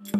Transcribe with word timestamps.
Liburu 0.00 0.16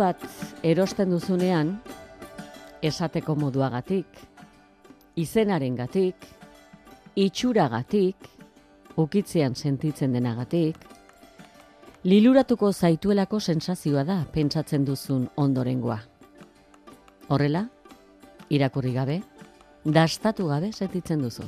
bat 0.00 0.16
erosten 0.64 1.12
duzunean, 1.12 1.76
esateko 2.80 3.36
moduagatik, 3.36 4.08
izenaren 5.20 5.76
gatik, 5.76 6.16
itxuragatik, 7.14 8.16
ukitzean 8.96 9.52
sentitzen 9.54 10.16
denagatik, 10.16 10.91
liluratuko 12.04 12.72
zaituelako 12.72 13.38
sensazioa 13.40 14.02
da 14.04 14.24
pentsatzen 14.34 14.84
duzun 14.84 15.28
ondorengoa. 15.36 15.98
Horrela, 17.28 17.66
irakurri 18.50 18.92
gabe, 18.92 19.20
dastatu 19.84 20.48
gabe 20.48 20.72
sentitzen 20.72 21.22
duzu. 21.22 21.46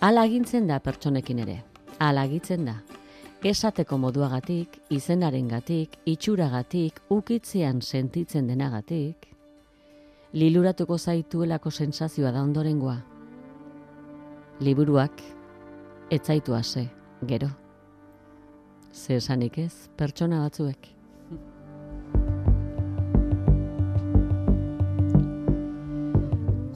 Ala 0.00 0.24
agintzen 0.24 0.66
da 0.66 0.78
pertsonekin 0.80 1.42
ere, 1.44 1.58
ala 1.98 2.24
agitzen 2.24 2.64
da. 2.64 2.78
Esateko 3.44 3.98
moduagatik, 4.00 4.78
izenarengatik, 4.88 5.98
itxuragatik, 6.08 7.02
ukitzean 7.10 7.82
sentitzen 7.82 8.46
denagatik, 8.48 9.28
liluratuko 10.32 10.96
zaituelako 10.98 11.70
sensazioa 11.70 12.32
da 12.32 12.42
ondorengoa. 12.42 12.96
Liburuak, 14.60 15.20
etzaitu 16.10 16.54
ase, 16.56 16.86
gero. 17.28 17.63
Ze 18.94 19.16
esanik 19.18 19.56
ez, 19.58 19.88
pertsona 19.98 20.38
batzuek. 20.44 20.86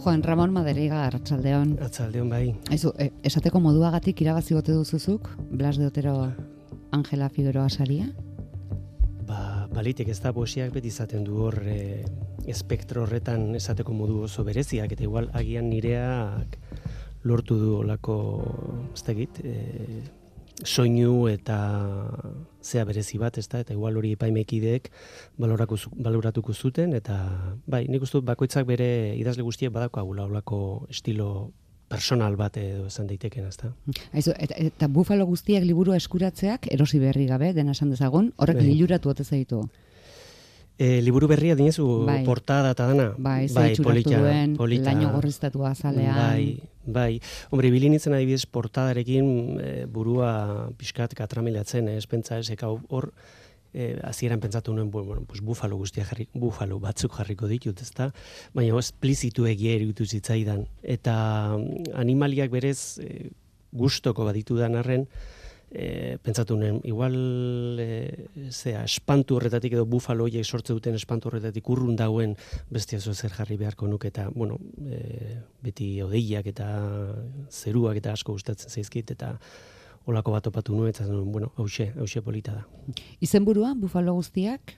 Juan 0.02 0.24
Ramon 0.26 0.50
Maderiga, 0.52 1.04
Arratsaldeon. 1.06 1.76
Arratsaldeon 1.78 2.32
bai. 2.32 2.42
Aizu, 2.74 2.90
e, 2.98 3.12
esateko 3.28 3.62
moduagatik 3.62 4.24
irabazi 4.24 4.58
gote 4.58 4.74
duzuzuk, 4.74 5.30
Blas 5.50 5.78
de 5.78 5.86
Otero 5.86 6.16
Angela 6.90 7.30
Figueroa 7.30 7.68
saria? 7.70 8.10
Ba, 9.28 9.68
balitek 9.70 10.10
ez 10.10 10.18
da 10.24 10.34
poesiak 10.34 10.74
beti 10.74 10.90
izaten 10.90 11.22
du 11.24 11.38
hor 11.46 11.60
e, 11.62 12.02
espektro 12.50 13.06
horretan 13.06 13.52
esateko 13.54 13.94
modu 13.94 14.24
oso 14.26 14.42
bereziak, 14.48 14.90
eta 14.96 15.06
igual 15.06 15.30
agian 15.38 15.70
nireak 15.70 16.58
lortu 17.22 17.58
du 17.62 17.74
olako, 17.84 18.16
ez 18.94 19.04
da 19.04 19.14
egit, 19.14 19.44
e, 19.44 20.00
soinu 20.64 21.28
eta 21.30 21.58
zea 22.62 22.84
berezi 22.84 23.18
bat, 23.18 23.38
ez 23.38 23.46
da, 23.48 23.60
eta 23.62 23.72
igual 23.72 23.96
hori 23.96 24.12
epaimekideek 24.16 24.90
baloratuko 25.38 26.54
zuten, 26.54 26.94
eta 26.98 27.18
bai, 27.66 27.86
nik 27.88 28.02
uste 28.02 28.20
bakoitzak 28.20 28.66
bere 28.66 29.14
idazle 29.16 29.46
guztiek 29.46 29.72
badako 29.72 30.00
agula 30.00 30.24
olako 30.24 30.60
estilo 30.90 31.52
personal 31.88 32.36
bat 32.36 32.56
edo 32.60 32.86
esan 32.86 33.06
daiteken, 33.08 33.46
ezta. 33.48 33.72
Aizu, 34.12 34.34
eta, 34.36 34.56
eta 34.60 34.88
bufalo 34.92 35.26
guztiak 35.26 35.64
liburu 35.64 35.94
eskuratzeak 35.96 36.68
erosi 36.74 37.00
berri 37.00 37.26
gabe, 37.26 37.52
dena 37.56 37.72
esan 37.76 37.94
dezagun, 37.94 38.32
horrek 38.36 38.60
bai. 38.60 38.66
liluratu 38.68 39.14
ote 39.14 39.24
zaitu. 39.24 39.62
E, 40.78 41.00
liburu 41.02 41.26
berria 41.26 41.56
dinezu 41.58 41.84
bai. 42.06 42.20
portada 42.22 42.70
eta 42.70 42.86
dana. 42.86 43.08
Bai, 43.18 43.48
bai 43.50 43.72
polita, 43.82 44.14
duen, 44.14 44.54
polita. 44.56 44.92
laino 44.92 45.10
gorriztatu 45.10 45.64
azalean. 45.66 46.14
Bai, 46.14 46.62
bai. 46.86 47.20
Hombre, 47.50 47.72
bilin 47.74 47.96
itzen 47.98 48.14
adibidez 48.14 48.46
portadarekin 48.46 49.26
e, 49.58 49.72
burua 49.90 50.70
pixkat 50.78 51.18
katramilatzen, 51.18 51.90
ez 51.90 52.06
pentsa 52.06 52.38
ez, 52.38 52.54
hor, 52.88 53.10
eh 53.74 53.98
hasieran 54.02 54.40
pentsatu 54.40 54.72
nuen 54.72 54.90
bueno, 54.90 55.24
pues 55.26 55.40
bufalo 55.40 55.76
guztia 55.76 56.04
jarri 56.04 56.28
bufalo 56.32 56.78
batzuk 56.80 57.12
jarriko 57.18 57.46
ditut, 57.48 57.82
ezta? 57.82 58.12
Baina 58.54 58.78
esplizitu 58.78 59.46
egia 59.46 59.74
iruditu 59.76 60.06
zitzaidan 60.06 60.64
eta 60.82 61.58
mm, 61.58 61.92
animaliak 61.94 62.50
berez 62.50 62.98
e, 63.02 63.30
gustoko 63.72 64.24
baditu 64.24 64.56
dan 64.56 64.76
arren 64.76 65.06
e, 65.70 66.18
pentsatu 66.22 66.56
nuen 66.56 66.80
igual 66.84 67.78
e, 67.80 68.28
zea 68.50 68.84
espantu 68.84 69.36
horretatik 69.36 69.74
edo 69.76 69.86
bufalo 69.86 70.26
hoiek 70.28 70.44
sortze 70.44 70.72
duten 70.72 70.96
espantu 70.98 71.28
horretatik 71.28 71.68
urrun 71.68 71.96
dauen 71.96 72.36
bestia 72.70 73.00
zo 73.00 73.14
zer 73.14 73.32
jarri 73.32 73.56
beharko 73.56 73.88
nuke 73.88 74.08
eta 74.08 74.28
bueno, 74.34 74.58
e, 74.84 75.38
beti 75.62 76.00
odeiak 76.02 76.46
eta 76.46 76.68
zeruak 77.50 78.00
eta 78.00 78.12
asko 78.12 78.32
gustatzen 78.36 78.70
zaizkit 78.70 79.10
eta 79.16 79.36
olako 80.08 80.32
bat 80.32 80.46
opatu 80.48 80.74
nuen, 80.74 80.90
eta 80.94 81.04
bueno, 81.06 81.52
hause, 81.60 81.92
hause 82.00 82.22
polita 82.24 82.54
da. 82.56 82.94
Izenburua, 83.20 83.74
bufalo 83.76 84.14
guztiak, 84.16 84.72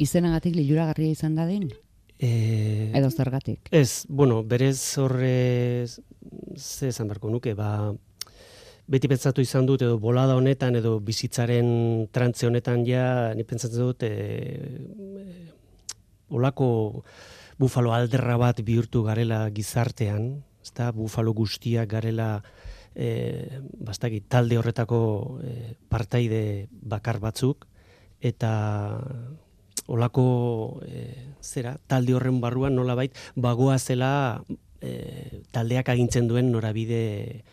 izenagatik 0.00 0.56
liluragarria 0.56 1.12
izan 1.12 1.34
da 1.36 1.44
den? 1.44 1.68
E... 2.18 2.90
Edo 2.96 3.10
zergatik? 3.10 3.68
Ez, 3.74 4.06
bueno, 4.08 4.42
berez 4.42 4.78
horre, 5.02 5.86
ze 6.56 6.88
esan 6.88 7.10
barko 7.10 7.30
nuke, 7.30 7.52
ba, 7.58 7.92
beti 8.86 9.08
pentsatu 9.08 9.42
izan 9.44 9.66
dut, 9.66 9.82
edo 9.82 9.98
bolada 10.00 10.36
honetan, 10.36 10.76
edo 10.76 10.98
bizitzaren 11.04 12.08
trantze 12.12 12.46
honetan 12.48 12.84
ja, 12.86 13.32
ni 13.36 13.44
pentsatzen 13.48 13.80
dut, 13.80 14.04
e, 14.04 14.12
olako 16.34 16.68
bufalo 17.58 17.94
alderra 17.94 18.36
bat 18.40 18.60
bihurtu 18.66 19.04
garela 19.06 19.44
gizartean, 19.54 20.42
ezta? 20.64 20.90
Bufalo 20.92 21.32
guztiak 21.36 21.88
garela 21.88 22.28
e, 22.94 23.60
bastaki, 23.80 24.20
talde 24.28 24.58
horretako 24.58 25.00
e, 25.44 25.74
partaide 25.88 26.68
bakar 26.70 27.20
batzuk, 27.22 27.66
eta 28.24 28.52
olako 29.86 30.80
e, 30.84 31.08
zera, 31.44 31.76
talde 31.88 32.14
horren 32.16 32.40
barruan 32.40 32.76
nolabait 32.76 33.16
bagoa 33.36 33.78
zela 33.78 34.42
e, 34.80 35.42
taldeak 35.52 35.90
agintzen 35.92 36.28
duen 36.28 36.50
norabide 36.52 37.44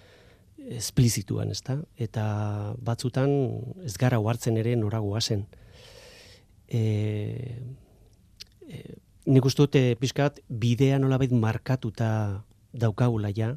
esplizituan, 0.69 1.51
ezta? 1.51 1.79
Eta 1.97 2.75
batzutan 2.81 3.31
ez 3.85 3.95
gara 3.97 4.19
hartzen 4.19 4.57
ere 4.57 4.75
noragoa 4.75 5.21
zen. 5.21 5.45
E, 6.67 6.81
e, 8.67 8.81
nik 9.25 9.45
uste 9.45 9.65
dute 9.65 9.83
pixkat 9.99 10.39
bidea 10.47 10.99
nolabait 10.99 11.31
markatuta 11.31 12.43
daukagula 12.73 13.31
ja, 13.35 13.55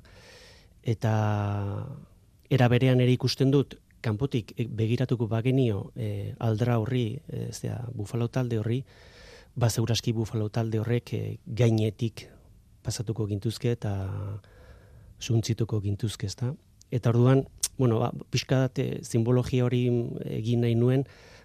eta 0.83 1.15
era 2.51 2.69
berean 2.69 3.01
ere 3.01 3.15
ikusten 3.15 3.51
dut 3.55 3.79
kanpotik 4.05 4.53
e, 4.59 4.67
begiratuko 4.69 5.29
bagenio 5.29 5.91
e, 5.97 6.35
aldra 6.39 6.79
horri, 6.83 7.21
e, 7.29 7.49
zera, 7.53 7.81
bufalo 7.95 8.29
talde 8.29 8.59
horri, 8.61 8.83
ba 9.55 9.71
zeuraski 9.71 10.13
bufalo 10.13 10.51
talde 10.51 10.81
horrek 10.83 11.15
e, 11.15 11.23
gainetik 11.47 12.29
pasatuko 12.85 13.27
gintuzke 13.31 13.73
eta 13.73 13.95
suntzituko 15.25 15.81
gintuzke, 15.81 16.29
ezta? 16.29 16.53
Eta 16.95 17.11
orduan, 17.11 17.45
bueno, 17.77 17.99
ba, 17.99 18.13
pixka 18.31 18.61
date, 18.69 19.01
simbologia 19.03 19.65
hori 19.67 19.89
egin 20.31 20.61
nahi 20.63 20.77
nuen, 20.79 21.03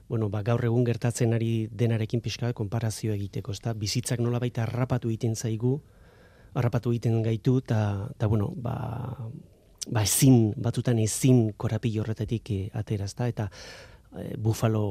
bueno, 0.10 0.30
ba, 0.30 0.44
gaur 0.46 0.62
egun 0.66 0.86
gertatzen 0.86 1.34
ari 1.34 1.68
denarekin 1.74 2.22
pixka 2.22 2.52
konparazio 2.54 3.16
egiteko, 3.16 3.54
ezta? 3.58 3.74
Bizitzak 3.74 4.22
nola 4.22 4.42
baita 4.42 4.68
harrapatu 4.68 5.10
egiten 5.10 5.34
zaigu, 5.36 5.80
harrapatu 6.54 6.94
egiten 6.94 7.24
gaitu, 7.26 7.58
eta, 7.64 8.28
bueno, 8.28 8.52
ba, 8.62 8.76
ba 9.90 10.04
ezin, 10.06 10.54
batzutan 10.58 11.02
ezin 11.02 11.48
korapil 11.58 11.98
horretatik 12.04 12.54
e, 12.54 12.60
atera, 12.78 13.10
ezta, 13.10 13.28
eta 13.30 13.50
e, 13.50 14.36
bufalo 14.38 14.84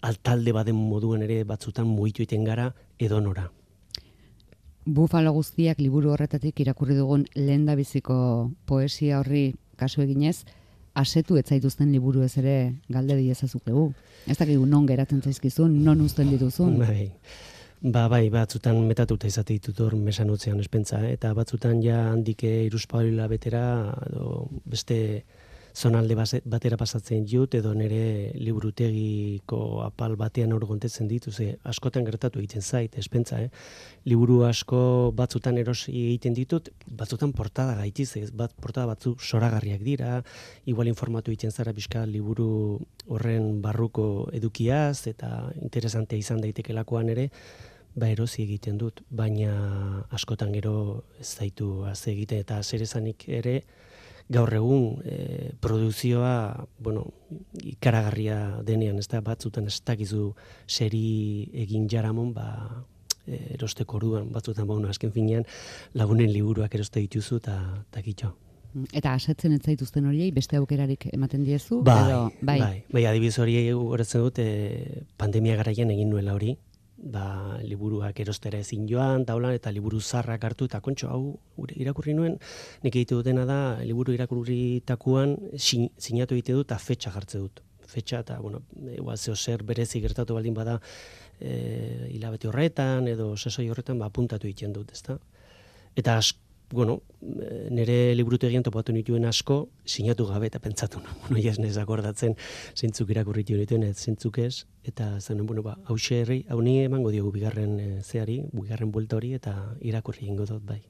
altalde 0.00 0.52
baden 0.56 0.80
moduen 0.80 1.24
ere 1.28 1.42
batzutan 1.44 1.88
muitu 1.88 2.24
egiten 2.24 2.44
gara 2.48 2.70
edonora. 2.98 3.50
Bufalo 4.86 5.32
guztiak 5.34 5.80
liburu 5.82 6.12
horretatik 6.14 6.60
irakurri 6.62 6.94
dugun 6.96 7.24
lehen 7.34 7.66
biziko 7.76 8.50
poesia 8.64 9.20
horri 9.20 9.54
kasu 9.76 10.02
eginez, 10.02 10.44
asetu 10.96 11.36
ez 11.36 11.44
zaituzten 11.46 11.92
liburu 11.92 12.22
ez 12.24 12.36
ere 12.40 12.56
galde 12.88 13.16
diezazukegu. 13.20 13.90
Ez 14.26 14.38
dakigu 14.38 14.66
non 14.66 14.86
geratzen 14.88 15.20
zaizkizun, 15.22 15.76
non 15.84 16.00
uzten 16.00 16.30
dituzun. 16.32 16.78
Bai. 16.80 17.10
Ba, 17.82 18.06
bai, 18.08 18.24
batzutan 18.32 18.78
metatuta 18.88 19.28
izate 19.28 19.58
ditut 19.58 19.80
hor 19.84 19.94
mesan 20.00 20.30
utzean 20.32 20.58
espentza, 20.62 21.02
eh? 21.04 21.12
eta 21.18 21.34
batzutan 21.36 21.82
ja 21.84 22.06
handike 22.08 22.48
iruspaulila 22.66 23.28
betera, 23.28 23.62
edo 24.08 24.46
beste 24.64 24.96
zonalde 25.76 26.16
batera 26.48 26.78
pasatzen 26.80 27.26
jut, 27.28 27.54
edo 27.58 27.74
nire 27.76 28.32
liburutegiko 28.40 29.58
apal 29.84 30.14
batean 30.16 30.54
hor 30.56 30.64
gontetzen 30.64 31.08
ditu, 31.10 31.32
ze 31.32 31.58
askotan 31.68 32.06
gertatu 32.06 32.40
egiten 32.40 32.62
zait, 32.62 32.96
espentza, 32.96 33.42
eh? 33.44 33.50
liburu 34.08 34.40
asko 34.48 35.12
batzutan 35.16 35.58
erosi 35.60 35.92
egiten 35.92 36.34
ditut, 36.34 36.70
batzutan 36.88 37.34
portada 37.36 37.76
gaitiz, 37.82 38.08
ez, 38.16 38.30
bat, 38.32 38.54
portada 38.56 38.86
batzu 38.94 39.16
soragarriak 39.20 39.84
dira, 39.84 40.22
igual 40.64 40.88
informatu 40.88 41.30
egiten 41.34 41.52
zara 41.52 41.76
bizka 41.76 42.06
liburu 42.08 42.80
horren 43.06 43.60
barruko 43.60 44.30
edukiaz, 44.32 45.06
eta 45.12 45.50
interesante 45.60 46.16
izan 46.16 46.40
daiteke 46.40 46.72
ere, 46.72 47.30
ba 47.94 48.08
erosi 48.08 48.44
egiten 48.44 48.78
dut, 48.78 49.02
baina 49.10 50.06
askotan 50.10 50.52
gero 50.52 51.04
ez 51.20 51.36
zaitu 51.36 51.84
az 51.84 52.06
egite 52.06 52.38
eta 52.38 52.62
zer 52.62 52.82
esanik 52.82 53.28
ere 53.28 53.62
gaur 54.32 54.52
egun 54.54 55.02
e, 55.04 55.52
produzioa, 55.62 56.66
bueno, 56.82 57.06
ikaragarria 57.62 58.62
denean, 58.66 58.98
ez 58.98 59.06
da, 59.12 59.20
batzutan 59.22 59.68
ez 59.70 59.78
dakizu 59.86 60.32
seri 60.66 61.48
egin 61.66 61.86
jaramon, 61.90 62.32
ba, 62.34 62.48
erosteko 63.26 63.98
orduan, 63.98 64.30
batzutan 64.34 64.66
bauna 64.66 64.90
azken 64.90 65.12
finean, 65.14 65.46
lagunen 65.94 66.30
liburuak 66.32 66.74
eroste 66.74 67.02
dituzu, 67.02 67.40
eta 67.42 67.56
takitxo. 67.94 68.34
Eta 68.92 69.14
asetzen 69.16 69.54
ez 69.56 69.62
zaituzten 69.64 70.04
horiei 70.04 70.30
beste 70.36 70.58
aukerarik 70.58 71.06
ematen 71.12 71.46
diezu? 71.46 71.80
Bai, 71.86 71.96
edo, 72.10 72.18
bai, 72.42 72.58
bai, 72.60 72.74
bai, 72.92 73.04
adibidez 73.08 73.38
hori 73.40 73.56
horatzen 73.72 74.26
dut, 74.26 74.40
e, 74.42 75.04
pandemia 75.16 75.56
garaian 75.56 75.90
egin 75.94 76.10
nuela 76.12 76.34
hori, 76.36 76.56
ba, 77.12 77.58
liburuak 77.62 78.18
erostera 78.20 78.58
ezin 78.62 78.86
joan, 78.90 79.24
daulan, 79.28 79.54
eta 79.56 79.72
liburu 79.74 80.00
zarrak 80.00 80.44
hartu, 80.48 80.68
eta 80.70 80.80
kontxo, 80.84 81.10
hau, 81.12 81.66
irakurri 81.74 82.14
nuen, 82.16 82.38
nik 82.82 82.94
egite 82.94 83.18
dutena 83.18 83.46
da, 83.48 83.58
liburu 83.84 84.14
irakurritakuan 84.16 85.36
sin, 85.56 85.88
sinatu 85.98 86.38
egite 86.38 86.56
dut, 86.56 86.68
eta 86.70 86.78
fetxa 86.82 87.12
jartze 87.14 87.42
dut. 87.42 87.62
Fetxa, 87.86 88.24
eta, 88.24 88.40
bueno, 88.42 88.64
igual 88.96 89.18
zeo 89.18 89.36
zer 89.36 89.62
berezi 89.66 90.02
gertatu 90.02 90.34
baldin 90.34 90.56
bada, 90.56 90.80
e, 91.38 92.10
hilabete 92.10 92.50
horretan, 92.50 93.06
edo 93.08 93.34
sesoi 93.36 93.68
horretan, 93.70 94.00
ba, 94.02 94.10
puntatu 94.10 94.50
egiten 94.50 94.74
dut, 94.74 94.90
ezta? 94.96 95.20
Eta 95.96 96.18
asko, 96.22 96.45
bueno, 96.70 97.02
nire 97.70 98.14
liburutegian 98.16 98.64
topatu 98.66 98.92
nituen 98.92 99.24
asko, 99.24 99.68
sinatu 99.84 100.26
gabe 100.26 100.48
eta 100.50 100.58
pentsatu, 100.58 101.00
no? 101.00 101.14
bueno, 101.28 101.42
jas 101.42 101.58
nez 101.58 101.76
akordatzen 101.78 102.34
zintzuk 102.74 103.10
irakurritu 103.14 103.56
dituen, 103.58 103.84
ez 103.86 103.96
zintzuk 103.96 104.38
ez, 104.42 104.66
eta 104.84 105.20
zen, 105.20 105.44
bueno, 105.46 105.62
ba, 105.62 105.76
hau 105.86 105.96
herri, 105.96 106.44
hau 106.48 106.60
ni 106.62 106.80
emango 106.84 107.10
diogu 107.14 107.32
bigarren 107.32 107.78
e, 107.80 107.88
zeari, 108.02 108.42
bigarren 108.52 108.92
buelta 108.92 109.16
hori, 109.16 109.34
eta 109.34 109.54
irakurri 109.80 110.26
ingo 110.26 110.46
dut, 110.46 110.64
bai. 110.66 110.82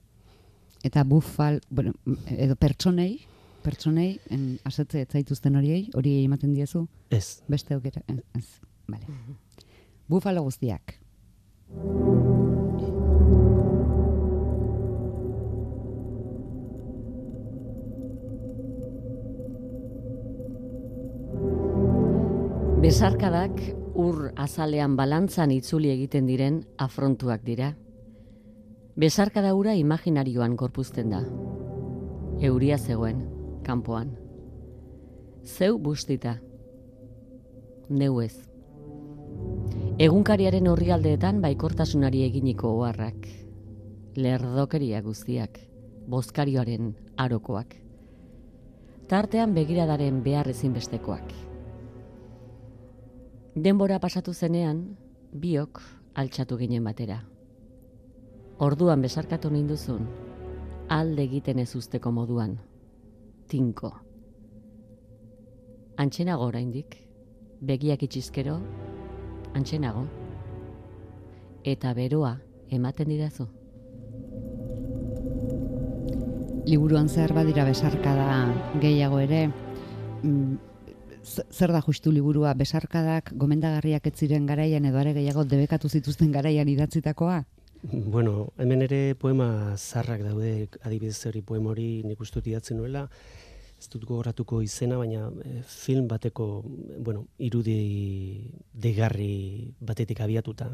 Eta 0.85 1.05
bufal, 1.05 1.61
bueno, 1.71 1.93
edo 2.31 2.57
pertsonei, 2.57 3.21
pertsonei, 3.65 4.19
en, 4.31 4.59
asetze 4.65 5.03
ez 5.03 5.09
zaituzten 5.11 5.57
horiei, 5.59 5.89
hori 5.95 6.21
ematen 6.25 6.55
diezu? 6.55 6.87
Ez. 7.11 7.43
Beste 7.49 7.75
aukera, 7.75 8.05
ez, 8.09 8.21
ez, 8.39 8.47
vale. 8.87 9.09
Bufalo 10.09 10.47
guztiak. 10.47 11.01
Besarkadak 22.87 23.57
ur 23.99 24.29
azalean 24.39 24.93
balantzan 24.95 25.51
itzuli 25.51 25.89
egiten 25.91 26.29
diren 26.31 26.61
afrontuak 26.79 27.41
dira. 27.43 27.73
Besarkada 28.95 29.57
ura 29.59 29.73
imaginarioan 29.75 30.53
gorpuzten 30.55 31.11
da. 31.11 31.19
Euria 32.49 32.79
zegoen, 32.79 33.25
kanpoan. 33.67 34.13
Zeu 35.43 35.81
bustita. 35.83 36.37
Neu 37.89 38.21
ez. 38.23 38.37
Egunkariaren 40.07 40.71
horrialdeetan 40.71 41.43
baikortasunari 41.43 42.23
eginiko 42.29 42.71
oharrak. 42.77 43.27
Lerdokeria 44.15 45.03
guztiak, 45.03 45.59
bozkarioaren 46.07 46.95
arokoak. 47.17 47.75
Tartean 49.11 49.59
begiradaren 49.59 50.23
behar 50.23 50.55
ezinbestekoak. 50.55 51.46
Denbora 53.57 53.97
pasatu 53.97 54.35
zenean, 54.37 54.83
biok 55.33 55.79
altxatu 56.21 56.59
ginen 56.61 56.85
batera. 56.85 57.23
Orduan 58.61 59.01
besarkatu 59.01 59.49
ninduzun, 59.49 60.03
alde 60.93 61.25
egiten 61.25 61.63
ez 61.63 61.71
usteko 61.79 62.13
moduan. 62.13 62.59
Tinko. 63.49 63.95
Antxenago 65.97 66.51
oraindik, 66.51 66.99
begiak 67.65 68.05
itxizkero, 68.05 68.59
antxenago. 69.57 70.05
Eta 71.65 71.97
beroa 71.97 72.37
ematen 72.69 73.09
didazu. 73.09 73.49
Liburuan 76.69 77.09
zer 77.09 77.33
badira 77.33 77.65
besarkada 77.65 78.29
gehiago 78.85 79.25
ere, 79.25 79.47
mm, 80.21 80.66
zer 81.27 81.73
da 81.73 81.83
justu 81.83 82.13
liburua 82.13 82.55
besarkadak 82.55 83.33
gomendagarriak 83.35 84.07
ez 84.07 84.15
ziren 84.17 84.47
garaian 84.47 84.85
edo 84.85 84.99
are 84.99 85.13
gehiago 85.17 85.45
debekatu 85.45 85.89
zituzten 85.89 86.33
garaian 86.33 86.69
idatzitakoa? 86.69 87.45
Bueno, 87.93 88.53
hemen 88.59 88.83
ere 88.83 89.15
poema 89.15 89.77
zarrak 89.77 90.23
daude, 90.25 90.69
adibidez 90.83 91.19
hori 91.29 91.43
poema 91.43 91.71
hori 91.71 92.03
nik 92.07 92.21
uste 92.21 92.41
idatzen 92.45 92.81
nuela, 92.81 93.07
ez 93.79 93.89
dut 93.93 94.07
gogoratuko 94.09 94.63
izena, 94.65 94.97
baina 94.97 95.29
e, 95.45 95.61
film 95.69 96.09
bateko, 96.09 96.65
bueno, 96.99 97.27
irudi 97.39 98.51
degarri 98.73 99.75
batetik 99.81 100.21
abiatuta, 100.25 100.71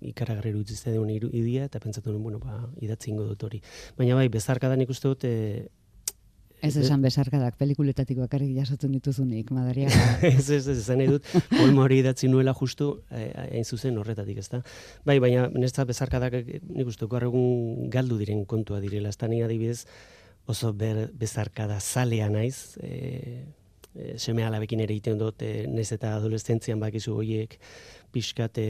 ikaragarri 0.00 0.52
duen 0.54 1.10
irudia, 1.10 1.64
eta 1.64 1.80
pentsatu 1.80 2.12
nuen, 2.12 2.22
bueno, 2.22 2.38
ba, 2.38 2.68
idatzi 2.80 3.10
ingo 3.10 3.26
dut 3.26 3.42
hori. 3.42 3.60
Baina 3.98 4.14
bai, 4.14 4.28
bezarkadan 4.28 4.78
nik 4.78 4.90
uste 4.90 5.08
dut, 5.08 5.24
e, 5.24 5.68
Ez 6.64 6.76
esan 6.80 7.02
besarkadak 7.04 7.58
pelikuletatik 7.60 8.18
bakarrik 8.22 8.54
jasotzen 8.56 8.92
dituzunik, 8.96 9.50
madaria. 9.54 9.90
ez, 10.22 10.48
ez, 10.48 10.64
ez, 10.66 10.78
esan 10.78 11.02
edut, 11.04 11.28
polmo 11.52 11.84
hori 11.84 12.00
idatzi 12.00 12.30
nuela 12.32 12.54
justu, 12.56 12.90
eh, 13.10 13.30
hain 13.50 13.64
zuzen 13.64 13.98
horretatik, 14.00 14.40
ezta. 14.40 14.62
Bai, 15.04 15.18
baina 15.22 15.48
nesta 15.52 15.84
besarkadak 15.88 16.40
nik 16.70 16.90
uste 16.90 17.06
egun 17.06 17.90
galdu 17.92 18.18
diren 18.18 18.44
kontua 18.44 18.80
direla, 18.80 19.12
ez 19.12 19.20
da 19.20 19.28
ni 19.28 19.42
adibidez 19.42 19.84
oso 20.46 20.72
ber, 20.72 21.08
bezarkada 21.16 21.80
zalea 21.80 22.28
naiz, 22.28 22.76
e, 22.82 23.44
e, 23.94 24.18
seme 24.18 24.44
alabekin 24.44 24.80
ere 24.84 24.94
iten 24.94 25.18
dut, 25.18 25.42
e, 25.42 25.66
nez 25.70 25.90
eta 25.96 26.14
adolescentzian 26.18 26.80
bakizu 26.80 27.16
hoiek, 27.16 27.56
pixkat 28.14 28.60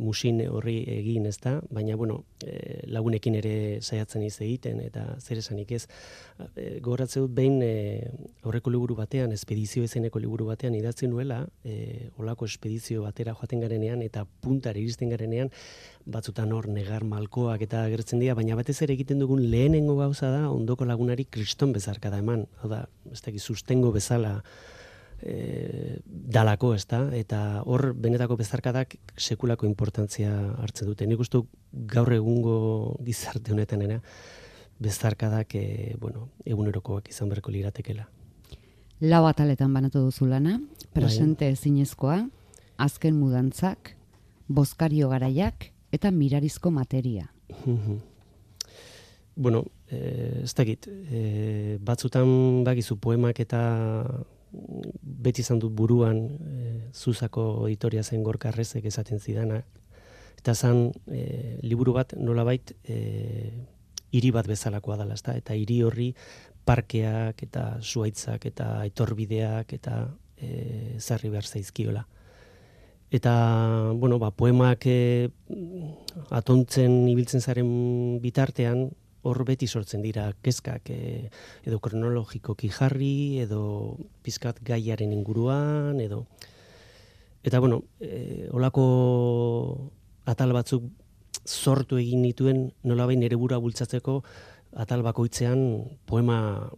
musin 0.00 0.40
horri 0.48 0.80
egin, 0.88 1.26
ez 1.28 1.36
da? 1.42 1.58
Baina, 1.70 1.96
bueno, 2.00 2.22
e, 2.44 2.80
lagunekin 2.88 3.36
ere 3.40 3.54
saiatzen 3.82 4.24
iz 4.24 4.38
egiten, 4.40 4.80
eta 4.84 5.04
zer 5.20 5.40
esanik 5.42 5.72
ez. 5.76 5.82
E, 6.54 6.78
Goratze 6.84 7.20
dut 7.20 7.34
behin 7.36 7.60
e, 7.64 7.72
aurreko 8.44 8.72
liburu 8.72 8.96
batean, 8.98 9.32
espedizio 9.36 9.84
ezeneko 9.84 10.22
liburu 10.22 10.48
batean 10.48 10.76
idatzi 10.78 11.08
nuela, 11.10 11.42
e, 11.64 12.08
olako 12.18 12.48
espedizio 12.48 13.04
batera 13.04 13.34
joaten 13.36 13.62
garenean, 13.64 14.02
eta 14.06 14.24
puntar 14.40 14.80
iristen 14.80 15.12
garenean, 15.12 15.52
batzutan 16.10 16.52
hor 16.56 16.68
negar 16.72 17.04
malkoak 17.04 17.62
eta 17.66 17.84
agertzen 17.84 18.22
dira, 18.22 18.34
baina 18.38 18.56
batez 18.58 18.80
ere 18.82 18.96
egiten 18.96 19.20
dugun 19.22 19.44
lehenengo 19.52 19.96
gauza 20.00 20.32
da, 20.32 20.44
ondoko 20.50 20.88
lagunari 20.88 21.26
kriston 21.28 21.74
bezarka 21.76 22.10
da 22.10 22.20
eman. 22.24 22.46
Hau 22.62 22.70
da, 22.72 22.84
ez 23.12 23.20
da, 23.20 23.34
sustengo 23.38 23.92
bezala, 23.92 24.40
e, 25.22 26.00
dalako, 26.04 26.74
ez 26.74 26.86
da? 26.88 27.02
Eta 27.16 27.62
hor, 27.66 27.92
benetako 27.94 28.36
bezarkadak 28.40 28.96
sekulako 29.16 29.66
importantzia 29.68 30.32
hartzen 30.62 30.90
dute. 30.90 31.06
Nik 31.06 31.20
uste 31.20 31.42
gaur 31.72 32.12
egungo 32.14 32.96
gizarte 33.04 33.52
honetan 33.52 33.84
ena, 33.86 34.00
bezarkadak, 34.80 35.54
e, 35.54 35.94
bueno, 36.00 36.28
egunerokoak 36.44 37.10
izan 37.12 37.28
berko 37.32 37.52
liratekela. 37.52 38.08
Lau 39.00 39.24
ataletan 39.28 39.72
banatu 39.72 40.02
duzu 40.04 40.26
lana, 40.28 40.58
presente 40.92 41.46
bai. 41.46 41.54
ezinezkoa, 41.56 42.18
azken 42.76 43.16
mudantzak, 43.16 43.94
bozkario 44.48 45.08
garaiak 45.08 45.70
eta 45.92 46.10
mirarizko 46.10 46.70
materia. 46.70 47.30
bueno, 49.36 49.64
eh, 49.88 50.42
ez 50.44 50.54
dakit, 50.54 50.88
eh, 50.88 51.78
batzutan 51.80 52.64
bagizu 52.64 52.98
poemak 52.98 53.40
eta 53.40 53.60
beti 54.50 55.44
izan 55.44 55.60
dut 55.62 55.74
buruan 55.76 56.18
e, 56.26 56.70
zuzako 56.94 57.66
editoria 57.68 58.02
zen 58.02 58.24
gorkarrezek 58.26 58.86
esaten 58.90 59.20
zidana. 59.20 59.60
Eta 60.40 60.54
zan 60.54 60.88
e, 61.06 61.58
liburu 61.62 61.94
bat 61.94 62.14
nolabait 62.16 62.72
e, 62.84 62.96
hiri 64.10 64.30
bat 64.34 64.48
bezalakoa 64.48 64.96
dela, 65.02 65.14
ezta? 65.14 65.36
eta 65.38 65.54
hiri 65.54 65.82
horri 65.86 66.08
parkeak 66.66 67.42
eta 67.46 67.64
zuaitzak 67.80 68.46
eta 68.50 68.70
etorbideak 68.88 69.74
eta 69.78 70.00
e, 70.36 70.96
zarri 70.98 71.30
behar 71.30 71.46
zaizkiola. 71.46 72.06
Eta, 73.10 73.32
bueno, 73.98 74.20
ba, 74.22 74.30
poemak 74.30 74.86
e, 74.86 75.30
atontzen 76.30 77.08
ibiltzen 77.10 77.42
zaren 77.42 77.70
bitartean, 78.22 78.84
hor 79.22 79.44
beti 79.44 79.66
sortzen 79.66 80.02
dira 80.02 80.30
kezkak 80.42 80.90
e, 80.90 81.30
edo 81.66 81.80
kronologikoki 81.82 82.70
jarri 82.72 83.40
edo 83.44 83.96
pizkat 84.24 84.62
gaiaren 84.64 85.12
inguruan 85.12 86.00
edo 86.00 86.24
eta 87.44 87.60
bueno 87.60 87.82
e, 88.00 88.48
olako 88.52 89.90
atal 90.24 90.52
batzuk 90.56 90.84
sortu 91.44 91.98
egin 92.00 92.22
dituen 92.22 92.70
nolabait 92.84 93.18
nere 93.18 93.36
bura 93.36 93.58
bultzatzeko 93.58 94.20
atal 94.76 95.02
bakoitzean 95.02 95.62
poema 96.06 96.70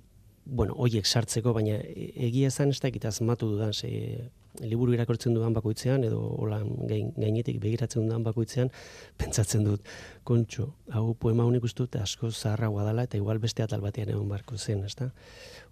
bueno 0.45 0.75
hoiek 0.75 1.07
sartzeko 1.07 1.53
baina 1.53 1.79
egia 1.87 2.49
esan 2.49 2.71
ez 2.71 2.81
dakit 2.81 3.05
asmatu 3.05 3.51
dudan 3.55 3.73
ze 3.73 4.31
liburu 4.61 4.93
irakortzen 4.93 5.35
dudan 5.35 5.55
bakoitzean, 5.57 6.05
edo 6.05 6.21
holan 6.43 6.69
gain, 6.89 7.11
gainetik 7.17 7.59
begiratzen 7.63 8.05
dudan 8.05 8.25
bakoitzean, 8.27 8.71
pentsatzen 9.21 9.65
dut, 9.65 9.89
kontxo, 10.29 10.69
hau 10.93 11.15
poema 11.19 11.47
honik 11.49 11.65
uste 11.69 11.85
dut 11.85 11.97
asko 12.03 12.31
zaharra 12.31 12.69
dela 12.85 13.07
eta 13.09 13.17
igual 13.17 13.39
beste 13.39 13.63
atal 13.63 13.81
batean 13.81 14.13
egon 14.13 14.29
barko 14.29 14.59
zen, 14.59 14.85
ezta? 14.85 15.11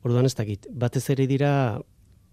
Orduan 0.03 0.25
ez 0.25 0.35
dakit, 0.35 0.67
batez 0.73 1.05
ere 1.11 1.27
dira, 1.27 1.81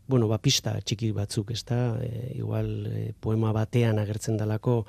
bueno, 0.08 0.28
ba, 0.28 0.40
pista 0.40 0.78
txiki 0.80 1.12
batzuk, 1.12 1.52
ezta? 1.52 1.98
E, 2.02 2.32
igual 2.40 2.88
e, 2.88 3.14
poema 3.20 3.52
batean 3.52 4.00
agertzen 4.00 4.38
dalako, 4.40 4.86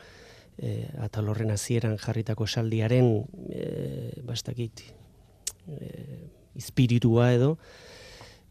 e, 0.59 0.87
atal 1.03 1.29
horren 1.29 1.51
hasieran 1.51 1.99
jarritako 1.99 2.47
saldiaren, 2.47 3.25
e, 3.51 4.23
ba, 4.23 4.39
ez 4.39 4.45
dakit, 4.47 4.85
e, 5.67 6.29
espiritua 6.59 7.33
edo, 7.35 7.57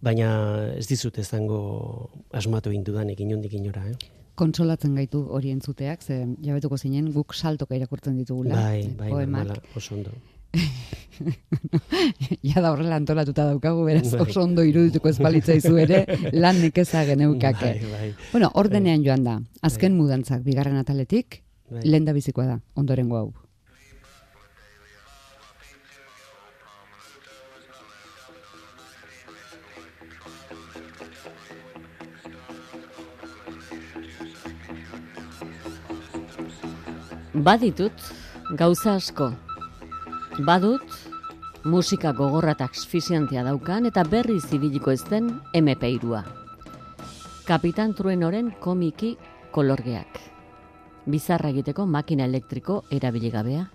baina 0.04 0.30
ez 0.78 0.86
dizut 0.90 1.18
ezango 1.18 1.60
asmatu 2.32 2.72
egin 2.72 2.86
dudanik 2.86 3.20
inondik 3.24 3.54
inora, 3.58 3.84
eh? 3.90 3.98
Kontsolatzen 4.38 4.94
gaitu 4.96 5.24
hori 5.34 5.50
entzuteak, 5.50 6.04
ze 6.04 6.20
jabetuko 6.46 6.78
zinen 6.78 7.12
guk 7.14 7.34
saltoka 7.34 7.76
irakurtzen 7.76 8.18
ditugula. 8.18 8.56
Bai, 8.56 8.82
eh, 8.84 8.92
bai, 8.98 9.10
normala, 9.10 9.56
oso 9.76 9.96
ondo. 9.96 10.12
ja 12.50 12.62
da 12.62 12.72
horrela 12.72 13.00
antolatuta 13.02 13.48
daukagu, 13.50 13.84
beraz 13.88 14.12
bai. 14.12 14.22
oso 14.22 14.44
ondo 14.44 14.64
irudituko 14.64 15.10
ez 15.10 15.18
ere, 15.20 16.06
lan 16.44 16.62
nekeza 16.62 17.04
geneukake. 17.06 17.74
Bai, 17.82 17.92
bai. 17.92 18.14
Bueno, 18.32 18.52
ordenean 18.54 19.04
joan 19.04 19.24
da, 19.24 19.42
azken 19.62 19.98
bai. 19.98 20.02
mudantzak, 20.04 20.44
bigarren 20.44 20.78
ataletik, 20.78 21.44
bai. 21.72 21.82
lehen 21.84 22.06
da 22.06 22.14
bizikoa 22.14 22.46
da, 22.46 22.60
ondorengo 22.76 23.18
hau. 23.18 23.34
Baditut, 37.38 37.94
gauza 38.58 38.96
asko. 38.98 39.28
Badut, 40.42 40.82
musika 41.70 42.10
gogorratak 42.18 42.74
asfixiantia 42.74 43.44
daukan 43.46 43.86
eta 43.86 44.02
berri 44.10 44.40
zibiliko 44.42 44.90
ez 44.90 45.04
den 45.06 45.28
MP2a. 45.54 46.24
Kapitan 47.46 47.94
Truenoren 47.94 48.50
komiki 48.60 49.12
kolorgeak. 49.54 50.18
Bizarra 51.06 51.52
egiteko 51.54 51.86
makina 51.86 52.26
elektriko 52.26 52.80
erabiligabea. 52.90 53.68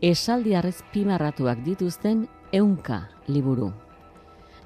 Esaldi 0.00 0.54
arrez 0.56 0.78
pimarratuak 0.94 1.60
dituzten 1.66 2.22
eunka 2.52 3.02
liburu. 3.28 3.74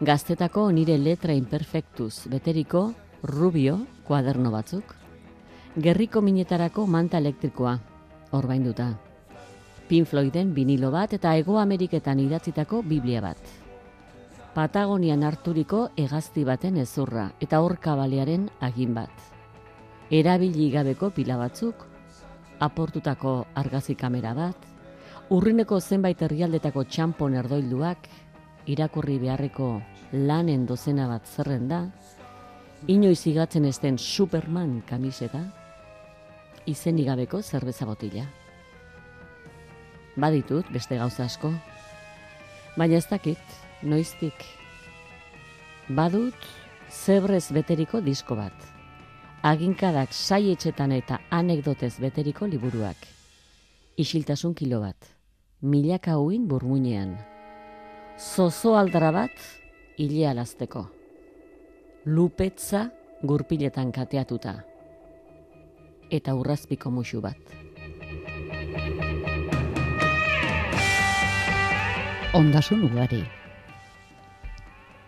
Gaztetako 0.00 0.68
nire 0.71 1.00
letra 1.02 1.35
imperfectuz 1.35 2.28
beteriko 2.30 2.92
rubio 3.25 3.80
kuaderno 4.06 4.54
batzuk. 4.54 4.94
Gerriko 5.75 6.23
minetarako 6.23 6.87
manta 6.87 7.18
elektrikoa 7.18 7.75
orbainduta. 8.34 8.92
Pink 9.88 10.08
Floyden 10.08 10.54
vinilo 10.54 10.90
bat 10.90 11.12
eta 11.12 11.34
Ego 11.36 11.58
Ameriketan 11.60 12.20
idatzitako 12.20 12.82
Biblia 12.82 13.20
bat. 13.20 13.38
Patagonian 14.54 15.24
harturiko 15.26 15.88
hegazti 15.96 16.44
baten 16.44 16.76
ezurra 16.78 17.30
eta 17.40 17.60
horka 17.60 17.96
balearen 17.98 18.48
agin 18.60 18.94
bat. 18.94 19.10
Erabili 20.10 20.70
gabeko 20.70 21.10
pila 21.10 21.36
batzuk, 21.40 21.86
aportutako 22.60 23.46
argazi 23.54 23.96
kamera 23.98 24.34
bat, 24.34 24.56
urrineko 25.34 25.80
zenbait 25.80 26.22
herrialdetako 26.22 26.84
txampon 26.84 27.34
erdoilduak, 27.40 28.08
irakurri 28.66 29.18
beharreko 29.18 29.68
lanen 30.12 30.66
dozena 30.66 31.08
bat 31.10 31.26
zerrenda, 31.26 31.88
inoiz 32.86 33.26
igatzen 33.26 33.64
ez 33.64 33.78
den 33.82 33.98
Superman 33.98 34.82
kamiseta, 34.86 35.42
izen 36.66 36.99
igabeko 36.99 37.42
zerbeza 37.42 37.87
botila. 37.87 38.25
Baditut 40.16 40.68
beste 40.73 40.97
gauza 40.99 41.25
asko, 41.26 41.50
baina 42.76 42.99
ez 43.00 43.06
dakit, 43.11 43.56
noiztik. 43.83 44.44
Badut 45.88 46.47
zebrez 46.90 47.50
beteriko 47.52 48.00
disko 48.00 48.37
bat. 48.38 48.54
Aginkadak 49.44 50.14
saietxetan 50.14 50.94
eta 50.97 51.18
anekdotez 51.30 51.99
beteriko 52.00 52.47
liburuak. 52.49 52.97
Isiltasun 54.00 54.54
kilo 54.54 54.80
bat. 54.80 54.97
Milaka 55.61 56.16
huin 56.16 56.49
burmuinean. 56.49 57.16
Zozo 58.18 58.76
aldara 58.78 59.11
bat, 59.12 59.35
hile 59.99 60.28
alazteko. 60.30 60.87
Lupetza 62.06 62.88
gurpiletan 63.23 63.92
kateatuta 63.92 64.62
eta 66.11 66.34
urrazpiko 66.34 66.90
musu 66.90 67.20
bat. 67.20 67.38
Ondasun 72.34 72.82
ugari. 72.88 73.23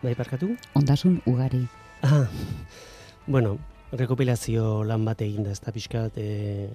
Bai, 0.02 0.14
parkatu? 0.14 0.52
Ondasun 0.78 1.20
ugari. 1.26 1.64
Ah, 2.02 2.28
bueno, 3.26 3.56
rekopilazio 3.92 4.84
lan 4.84 5.04
bat 5.04 5.22
eginda, 5.24 5.50
ez 5.50 5.60
da 5.64 5.72
pixkat 5.74 6.18
e, 6.22 6.68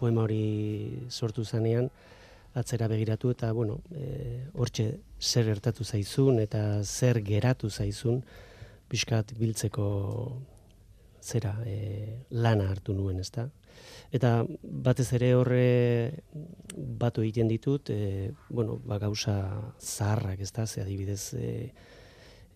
poema 0.00 0.22
hori 0.24 1.06
sortu 1.10 1.44
zanean, 1.44 1.90
atzera 2.56 2.88
begiratu 2.88 3.34
eta, 3.34 3.52
bueno, 3.52 3.82
e, 3.92 4.40
hortxe 4.56 4.86
zer 5.20 5.50
ertatu 5.52 5.84
zaizun 5.84 6.40
eta 6.40 6.82
zer 6.82 7.20
geratu 7.20 7.68
zaizun, 7.68 8.22
pixkat 8.88 9.34
biltzeko 9.36 9.86
zera 11.26 11.56
e, 11.66 12.22
lana 12.30 12.70
hartu 12.70 12.94
nuen, 12.94 13.20
ezta? 13.20 13.48
Eta 14.14 14.44
batez 14.62 15.08
ere 15.18 15.34
horre 15.34 16.22
batu 16.72 17.24
egiten 17.26 17.50
ditut, 17.50 17.90
e, 17.90 18.30
bueno, 18.48 18.78
ba 18.86 19.00
gauza 19.02 19.36
zaharrak, 19.80 20.40
ezta? 20.46 20.66
Ze 20.66 20.82
adibidez, 20.82 21.34
e, 21.34 21.72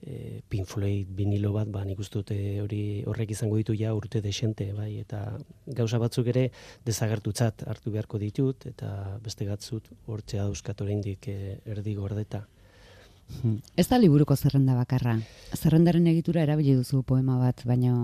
e, 0.03 0.41
Pink 0.49 0.69
Floyd 0.71 1.11
vinilo 1.17 1.53
bat, 1.53 1.69
ba, 1.69 1.83
nik 1.85 1.99
ustut 2.01 2.31
hori 2.33 3.03
horrek 3.07 3.35
izango 3.35 3.59
ditu 3.61 3.75
ja 3.77 3.93
urte 3.95 4.23
desente, 4.25 4.71
bai, 4.77 4.93
eta 5.03 5.25
gauza 5.67 5.99
batzuk 5.99 6.31
ere 6.33 6.47
desagertutzat 6.87 7.67
hartu 7.69 7.93
beharko 7.93 8.23
ditut, 8.23 8.67
eta 8.71 9.19
beste 9.25 9.49
gatzut 9.49 9.91
hortzea 10.07 10.47
dauzkat 10.47 10.81
oraindik 10.87 11.29
e, 11.29 11.59
erdi 11.67 11.99
gordeta. 11.99 12.47
Ez 13.79 13.87
da 13.87 13.99
liburuko 13.99 14.35
zerrenda 14.37 14.75
bakarra. 14.75 15.15
Zerrendaren 15.55 16.07
egitura 16.11 16.43
erabili 16.43 16.75
duzu 16.75 17.05
poema 17.07 17.39
bat, 17.39 17.63
baina 17.69 17.95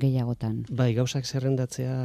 gehiagotan. 0.00 0.64
Bai, 0.70 0.92
gauzak 0.96 1.26
zerrendatzea 1.26 1.96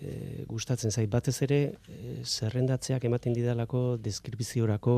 e, 0.00 0.44
gustatzen 0.48 0.90
zait. 0.90 1.10
Batez 1.10 1.36
ere, 1.46 1.60
e, 1.88 2.16
zerrendatzeak 2.24 3.04
ematen 3.06 3.36
didalako 3.36 3.96
deskribiziorako 4.02 4.96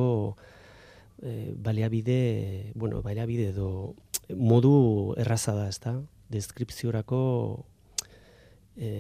e, 1.23 1.53
baliabide, 1.57 2.73
bueno, 2.75 3.03
baliabide 3.03 3.51
edo 3.53 3.69
modu 4.37 5.15
erraza 5.21 5.55
da, 5.57 5.69
ezta? 5.69 5.97
Deskripziorako 6.33 7.23
e, 8.77 8.93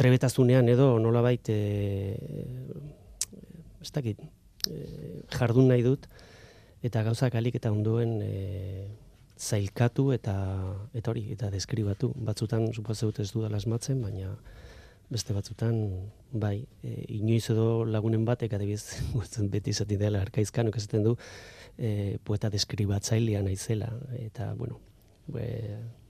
trebetazunean 0.00 0.68
edo 0.72 0.94
nolabait 0.98 1.48
e, 1.52 2.16
ez 3.84 3.92
dakit, 3.92 4.20
e, 4.70 5.24
jardun 5.36 5.68
nahi 5.68 5.84
dut, 5.84 6.08
eta 6.84 7.04
gauzak 7.04 7.36
alik 7.36 7.60
eta 7.60 7.72
ondoen 7.72 8.16
e, 8.24 8.34
zailkatu 9.44 10.10
eta 10.16 10.34
eta 10.96 11.12
hori 11.12 11.26
eta 11.34 11.50
deskribatu. 11.52 12.12
Batzutan 12.16 12.70
suposatzen 12.72 13.24
ez 13.24 13.32
dudala 13.32 13.60
asmatzen, 13.60 14.00
baina 14.02 14.34
beste 15.12 15.34
batzutan 15.36 15.76
bai, 16.32 16.64
e, 16.82 16.94
inoiz 17.18 17.44
edo 17.52 17.84
lagunen 17.84 18.24
batek 18.24 18.56
adibidez 18.56 19.02
gutzen 19.16 19.50
beti 19.52 19.74
izaten 19.74 20.00
dela 20.00 20.22
arkaizkan 20.24 20.72
esaten 20.72 21.04
du 21.04 21.16
e, 21.76 22.16
poeta 22.24 22.50
deskribatzailea 22.50 23.42
naizela 23.44 23.92
eta 24.18 24.52
bueno, 24.58 24.80
be, 25.28 25.44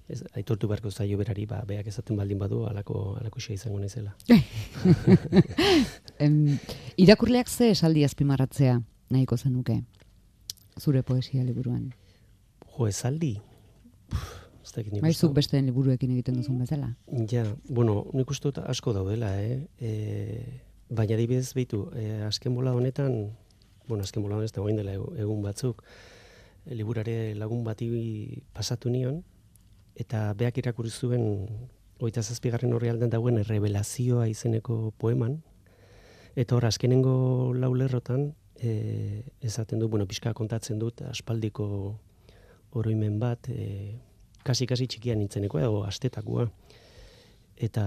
ez, 0.08 0.22
aitortu 0.38 0.68
beharko 0.70 0.90
zaio 0.90 1.18
berari, 1.18 1.46
ba, 1.50 1.62
beak 1.66 1.88
esaten 1.90 2.16
baldin 2.16 2.38
badu, 2.38 2.64
alako, 2.68 3.16
alako 3.20 3.42
izango 3.50 3.80
naizela. 3.80 4.14
em, 6.24 6.58
irakurleak 6.96 7.48
ze 7.48 7.70
esaldi 7.74 8.04
azpimarratzea 8.04 8.80
nahiko 9.10 9.36
zenuke, 9.36 9.80
zure 10.78 11.02
poesia 11.02 11.44
liburuan? 11.44 11.92
Jo, 12.74 12.88
esaldi. 12.90 13.36
Maizuk 15.02 15.34
beste 15.36 15.60
liburuekin 15.62 16.10
egiten 16.16 16.40
duzun 16.40 16.58
bezala. 16.58 16.88
Ja, 17.30 17.44
bueno, 17.68 18.08
nik 18.16 18.30
uste 18.32 18.50
asko 18.64 18.94
daudela, 18.96 19.30
eh? 19.38 19.60
E, 19.78 19.90
baina 20.90 21.18
dibidez 21.20 21.52
behitu, 21.54 21.84
e, 21.94 22.24
azken 22.26 22.54
bola 22.56 22.72
honetan, 22.74 23.36
bueno, 23.86 24.02
azken 24.02 24.24
bola 24.24 24.40
honetan 24.40 24.64
egin 24.64 24.80
dela 24.80 24.96
egun 24.96 25.44
batzuk, 25.44 25.84
e, 26.66 26.74
liburare 26.74 27.34
lagun 27.38 27.62
bati 27.62 27.86
pasatu 28.52 28.90
nion, 28.90 29.22
eta 29.94 30.32
beak 30.34 30.58
irakurri 30.58 30.90
zuen, 30.90 31.46
oita 32.02 32.24
zazpigarren 32.24 32.74
horri 32.74 32.90
alden 32.90 33.12
dauen, 33.12 33.38
revelazioa 33.44 34.26
izeneko 34.32 34.90
poeman, 34.98 35.38
eta 36.34 36.56
hor, 36.56 36.66
azkenengo 36.66 37.54
laulerrotan, 37.54 38.32
e, 38.58 39.22
esaten 39.40 39.78
du, 39.78 39.88
bueno, 39.88 40.08
pixka 40.10 40.34
kontatzen 40.34 40.82
dut, 40.82 41.04
aspaldiko 41.06 42.00
oroimen 42.74 43.18
bat, 43.22 43.48
e, 43.48 43.94
kasi-kasi 44.44 44.86
txikia 44.90 45.16
nintzeneko, 45.18 45.60
edo 45.62 45.82
astetakoa. 45.88 46.46
Eta 47.56 47.84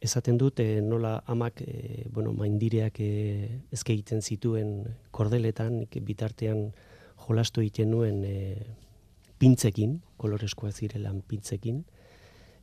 esaten 0.00 0.38
dut, 0.40 0.60
e, 0.60 0.80
nola 0.84 1.18
amak, 1.26 1.62
e, 1.62 2.06
bueno, 2.12 2.32
maindireak 2.36 3.00
e, 3.00 3.10
ezke 3.72 3.94
egiten 3.96 4.22
zituen 4.22 4.84
kordeletan, 5.10 5.82
bitartean 6.06 6.68
jolastu 7.26 7.64
egiten 7.64 7.90
nuen 7.92 8.22
e, 8.24 8.36
pintzekin, 9.40 9.98
koloreskoa 10.20 10.72
zirelan 10.72 11.22
pintzekin, 11.28 11.84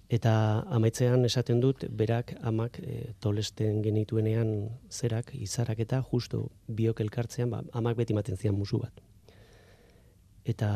Eta 0.07 0.63
amaitzean 0.71 1.27
esaten 1.27 1.59
dut, 1.59 1.83
berak 1.99 2.31
amak 2.47 2.77
e, 2.79 3.11
tolesten 3.19 3.81
genituenean 3.83 4.53
zerak, 4.87 5.33
izarak 5.35 5.81
eta 5.83 5.99
justo 6.11 6.45
biok 6.71 7.01
elkartzean, 7.03 7.51
ba, 7.51 7.59
amak 7.75 7.97
beti 7.99 8.15
maten 8.15 8.39
zian 8.39 8.55
musu 8.55 8.79
bat. 8.79 9.03
Eta 10.47 10.69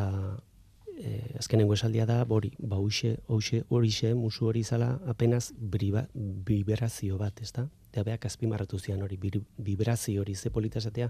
e, 0.97 1.35
azkenengo 1.39 1.75
esaldia 1.77 2.05
da, 2.09 2.21
bori, 2.27 2.51
ba, 2.59 2.77
hoxe, 2.77 3.15
hoxe, 3.31 3.63
horixe, 3.69 4.13
musu 4.15 4.49
hori 4.49 4.63
zala, 4.63 4.93
apenas 5.07 5.53
briba, 5.57 6.07
vibrazio 6.13 7.17
bat, 7.21 7.41
ez 7.41 7.51
da? 7.55 7.67
Eta 7.91 8.03
beak 8.07 8.27
azpimarratu 8.27 8.79
zian 8.79 9.01
hori, 9.03 9.17
vibrazio 9.57 10.21
hori, 10.21 10.35
ze 10.35 10.51
politazatea, 10.51 11.09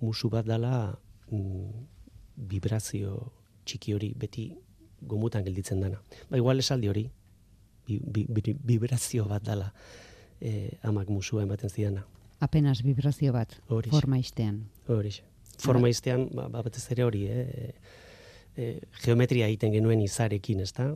musu 0.00 0.30
bat 0.30 0.46
dala, 0.46 0.72
mm, 1.30 1.84
vibrazio 2.48 3.18
txiki 3.66 3.94
hori, 3.94 4.12
beti 4.16 4.48
gomutan 5.02 5.44
gelditzen 5.44 5.80
dana. 5.82 6.00
Ba, 6.30 6.38
igual 6.38 6.62
esaldi 6.62 6.88
hori, 6.88 7.06
vibrazio 7.86 9.26
bat 9.30 9.44
dala 9.46 9.72
e, 10.40 10.78
amak 10.82 11.08
musua 11.10 11.42
ematen 11.42 11.70
zidana. 11.70 12.06
Apenas 12.40 12.82
vibrazio 12.82 13.32
bat, 13.32 13.54
Horixe. 13.68 13.94
forma 13.94 14.18
iztean. 14.18 14.66
Horixe. 14.88 15.22
Forma 15.62 15.88
iztean, 15.88 16.28
ba, 16.34 16.48
ba 16.52 16.62
batez 16.66 16.84
ere 16.92 17.04
hori, 17.04 17.24
eh? 17.30 17.72
E, 18.56 18.68
geometria 19.02 19.48
egiten 19.50 19.72
genuen 19.72 20.00
izarekin, 20.04 20.62
ezta? 20.64 20.90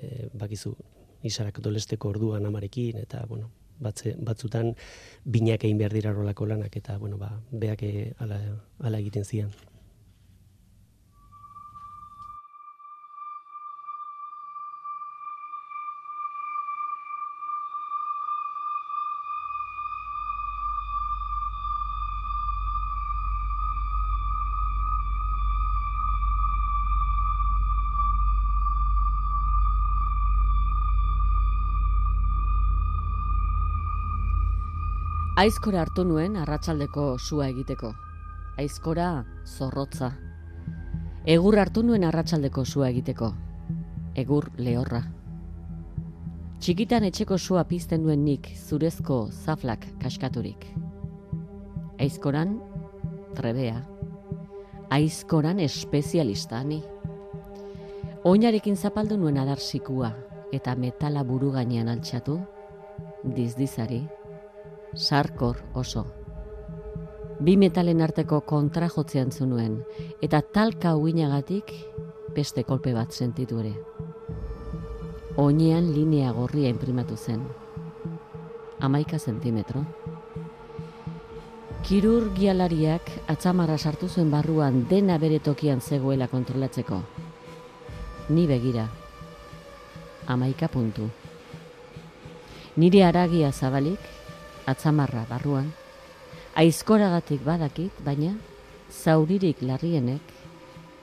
E, 0.00 0.28
bakizu, 0.36 0.74
izarak 1.26 1.60
dolesteko 1.64 2.10
orduan 2.12 2.46
amarekin, 2.48 2.98
eta, 3.02 3.24
bueno, 3.28 3.50
batze, 3.80 4.14
batzutan 4.18 4.74
binak 5.24 5.64
egin 5.64 5.78
behar 5.80 5.96
dira 5.96 6.12
rolako 6.12 6.48
lanak, 6.52 6.76
eta, 6.76 6.98
bueno, 6.98 7.18
ba, 7.20 7.32
beak 7.50 7.84
ala, 8.18 8.40
ala 8.80 9.00
egiten 9.04 9.24
zian. 9.24 9.52
Aizkora 35.36 35.82
hartu 35.84 36.00
nuen 36.08 36.38
arratsaldeko 36.40 37.02
sua 37.20 37.50
egiteko. 37.50 37.90
Aizkora 38.56 39.08
zorrotza. 39.44 40.08
Egur 41.28 41.58
hartu 41.60 41.82
nuen 41.84 42.06
arratsaldeko 42.08 42.64
sua 42.64 42.88
egiteko. 42.88 43.28
Egur 44.16 44.48
lehorra. 44.56 45.02
Txikitan 46.56 47.04
etxeko 47.10 47.36
sua 47.36 47.66
pizten 47.68 48.08
duen 48.08 48.24
nik 48.24 48.48
zurezko 48.56 49.20
zaflak 49.44 49.84
kaskaturik. 50.00 50.64
Aizkoran 52.00 52.56
trebea. 53.36 53.84
Aizkoran 54.88 55.60
espezialista 55.60 56.64
ni. 56.64 56.80
Oinarekin 58.24 58.80
zapaldu 58.80 59.20
nuen 59.20 59.36
adarsikua 59.44 60.14
eta 60.56 60.80
metala 60.80 61.28
buru 61.28 61.52
gainean 61.60 61.92
altxatu. 61.92 62.40
Dizdizari 63.36 64.06
sarkor 64.96 65.56
oso. 65.74 66.06
Bi 67.38 67.56
metalen 67.60 68.00
arteko 68.00 68.40
kontra 68.48 68.88
jotzean 68.88 69.30
zunuen, 69.30 69.82
eta 70.24 70.40
talka 70.40 70.94
uinagatik 70.96 71.72
beste 72.34 72.64
kolpe 72.64 72.94
bat 72.96 73.12
sentitu 73.12 73.60
ere. 73.60 73.74
Oinean 75.36 75.92
linea 75.92 76.32
gorria 76.32 76.70
imprimatu 76.72 77.16
zen. 77.16 77.42
Amaika 78.80 79.18
zentimetro. 79.18 79.84
Kirurgialariak 81.84 83.10
atzamarra 83.28 83.76
sartu 83.78 84.08
zuen 84.08 84.30
barruan 84.32 84.86
dena 84.88 85.18
bere 85.18 85.38
tokian 85.38 85.80
zegoela 85.80 86.28
kontrolatzeko. 86.28 87.02
Ni 88.30 88.46
begira. 88.46 88.88
Amaika 90.26 90.68
puntu. 90.68 91.10
Nire 92.76 93.04
aragia 93.04 93.52
zabalik, 93.52 94.00
atzamarra 94.66 95.24
barruan, 95.30 95.70
aizkoragatik 96.56 97.42
badakit, 97.46 97.92
baina 98.04 98.34
zauririk 98.90 99.62
larrienek 99.62 100.34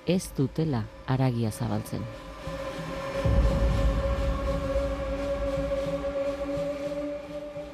ez 0.07 0.23
dutela 0.37 0.83
aragia 1.07 1.51
zabaltzen. 1.51 2.03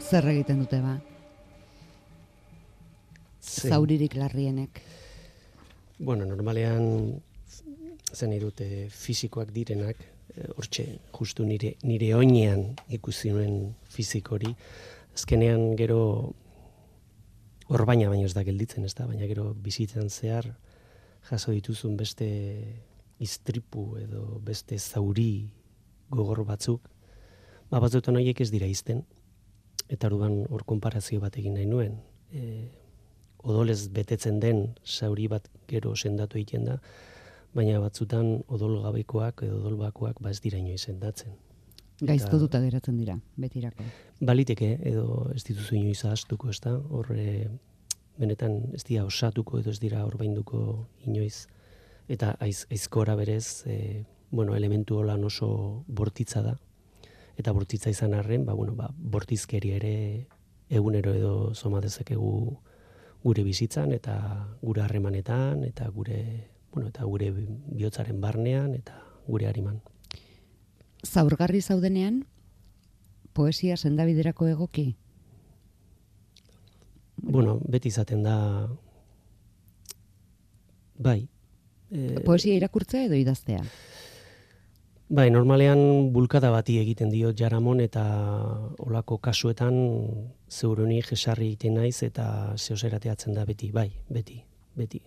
Zer 0.10 0.25
egiten 0.32 0.63
dute 0.63 0.80
ba? 0.82 0.95
Zauririk 3.41 4.15
larrienek. 4.17 4.82
Bueno, 5.99 6.25
normalean 6.25 7.19
zen 8.13 8.34
dute 8.39 8.88
fizikoak 8.89 9.52
direnak, 9.54 9.97
eh, 10.36 10.47
hortxe, 10.58 10.86
justu 11.13 11.45
nire, 11.45 11.75
nire 11.84 12.13
oinean 12.15 12.63
ikusi 12.89 13.30
nuen 13.34 13.75
fizikori, 13.89 14.56
azkenean 15.19 15.75
gero 15.75 16.01
hor 17.69 17.86
baina 17.86 18.10
baino 18.10 18.25
ez 18.25 18.34
da 18.34 18.45
gelditzen, 18.47 18.86
ez 18.88 18.95
da, 18.95 19.05
baina 19.08 19.27
gero 19.29 19.51
bizitzen 19.53 20.10
zehar 20.10 20.53
jaso 21.29 21.51
dituzun 21.51 21.97
beste 21.99 22.29
istripu 23.19 23.97
edo 23.99 24.39
beste 24.45 24.79
zauri 24.79 25.51
gogor 26.10 26.45
batzuk, 26.47 26.88
ba 27.69 27.82
batzuetan 27.84 28.17
horiek 28.17 28.39
ez 28.41 28.49
dira 28.49 28.69
izten, 28.69 29.03
eta 29.91 30.08
orduan 30.08 30.45
hor 30.49 30.63
konparazio 30.65 31.19
bat 31.21 31.36
egin 31.38 31.58
nahi 31.58 31.67
nuen. 31.69 31.99
E, 32.32 32.69
odolez 33.43 33.89
betetzen 33.93 34.39
den 34.39 34.63
zauri 34.86 35.27
bat 35.27 35.45
gero 35.67 35.93
sendatu 35.95 36.39
egiten 36.39 36.65
da, 36.71 36.79
baina 37.53 37.77
batzutan 37.84 38.39
odol 38.47 38.79
gabekoak 38.86 39.43
edo 39.45 39.60
odolbakoak 39.62 40.23
ba 40.23 40.32
ez 40.32 40.39
dira 40.41 40.58
inoiz 40.58 40.82
sendatzen. 40.88 41.36
Gaizto 42.02 42.40
duta 42.40 42.62
geratzen 42.64 42.98
dira, 42.98 43.18
betirako. 43.36 43.84
Baliteke, 44.24 44.70
edo 44.88 45.30
ez 45.36 45.44
dituzu 45.44 45.76
inoiz 45.76 46.00
ahaztuko, 46.06 46.50
ez 46.50 46.60
da? 46.64 46.78
Horre, 46.78 47.50
benetan 48.20 48.62
ez 48.76 48.84
dira 48.88 49.04
osatuko 49.08 49.60
edo 49.60 49.74
ez 49.74 49.80
dira 49.84 50.06
orbainduko 50.08 50.62
inoiz. 51.08 51.48
Eta 52.08 52.34
aiz, 52.40 52.66
aizkora 52.72 53.16
berez, 53.20 53.66
e, 53.68 54.06
bueno, 54.32 54.56
elementu 54.56 55.02
holan 55.02 55.24
oso 55.28 55.84
bortitza 55.88 56.42
da. 56.46 56.56
Eta 57.38 57.52
bortitza 57.56 57.92
izan 57.92 58.16
arren, 58.16 58.46
ba, 58.46 58.56
bueno, 58.56 58.76
ba, 58.76 58.90
bortizkeri 58.98 59.76
ere 59.76 59.94
egunero 60.70 61.14
edo 61.14 61.54
zoma 61.54 61.82
dezakegu 61.82 62.32
gure 63.24 63.44
bizitzan 63.44 63.92
eta 63.92 64.16
gure 64.62 64.84
harremanetan 64.86 65.66
eta 65.68 65.90
gure, 65.92 66.20
bueno, 66.72 66.90
eta 66.90 67.04
gure 67.04 67.32
bihotzaren 67.36 68.22
barnean 68.22 68.76
eta 68.78 69.02
gure 69.28 69.48
hariman 69.50 69.82
zaurgarri 71.06 71.62
zaudenean, 71.62 72.24
poesia 73.34 73.78
sendabiderako 73.78 74.48
egoki? 74.48 74.96
Bueno, 77.20 77.60
beti 77.68 77.90
izaten 77.92 78.24
da, 78.24 78.36
bai. 80.98 81.22
E... 81.92 82.20
Poesia 82.26 82.56
irakurtzea 82.56 83.08
edo 83.10 83.18
idaztea? 83.20 83.64
Bai, 85.10 85.32
normalean 85.34 86.12
bulkada 86.14 86.52
bati 86.54 86.78
egiten 86.78 87.10
dio 87.10 87.32
jaramon 87.34 87.80
eta 87.82 88.04
olako 88.86 89.18
kasuetan 89.18 89.80
zeuroni 90.50 91.02
jesarri 91.02 91.48
egiten 91.50 91.80
naiz 91.82 92.04
eta 92.06 92.54
zeoserateatzen 92.58 93.34
da 93.34 93.46
beti, 93.50 93.72
bai, 93.74 93.90
beti 94.10 94.44
beti. 94.75 95.01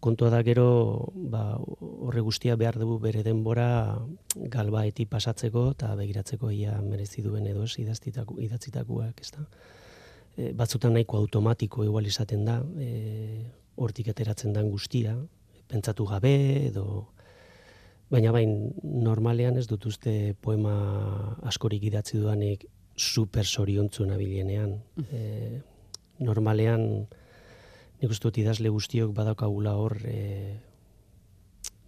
Kontua 0.00 0.30
da 0.30 0.42
gero, 0.46 1.12
ba, 1.14 1.56
horre 1.56 2.20
guztia 2.20 2.56
behar 2.56 2.78
dugu 2.78 2.98
bere 3.02 3.22
denbora 3.26 3.98
galbaeti 4.34 5.06
pasatzeko 5.06 5.70
eta 5.72 5.94
begiratzeko 5.98 6.50
ia 6.50 6.76
merezi 6.82 7.22
duen 7.22 7.46
edo 7.46 7.64
ez 7.64 7.74
idatzitakuak, 7.78 9.20
ez 9.20 9.30
da. 9.32 9.46
E, 10.36 10.52
batzutan 10.52 10.94
nahiko 10.94 11.16
automatiko 11.16 11.84
igual 11.84 12.06
izaten 12.06 12.44
da, 12.44 12.60
e, 12.78 13.42
hortik 13.76 14.08
ateratzen 14.12 14.52
den 14.52 14.70
guztia, 14.70 15.16
pentsatu 15.68 16.06
gabe 16.06 16.36
edo 16.68 16.86
baina 18.10 18.30
bain 18.32 18.72
normalean 18.82 19.56
ez 19.58 19.66
dut 19.66 19.86
uste 19.90 20.34
poema 20.40 20.76
askorik 21.50 21.82
idatzi 21.88 22.20
duanik 22.22 22.66
super 22.96 23.44
soriontzu 23.44 24.06
nabilenean. 24.06 24.76
Mm. 24.96 25.06
E, 25.10 25.62
normalean 26.24 27.06
nik 28.00 28.10
uste 28.12 28.28
dut 28.28 28.38
idazle 28.42 28.70
guztiok 28.72 29.12
badakagula 29.16 29.76
hor 29.80 29.96
e, 30.04 30.56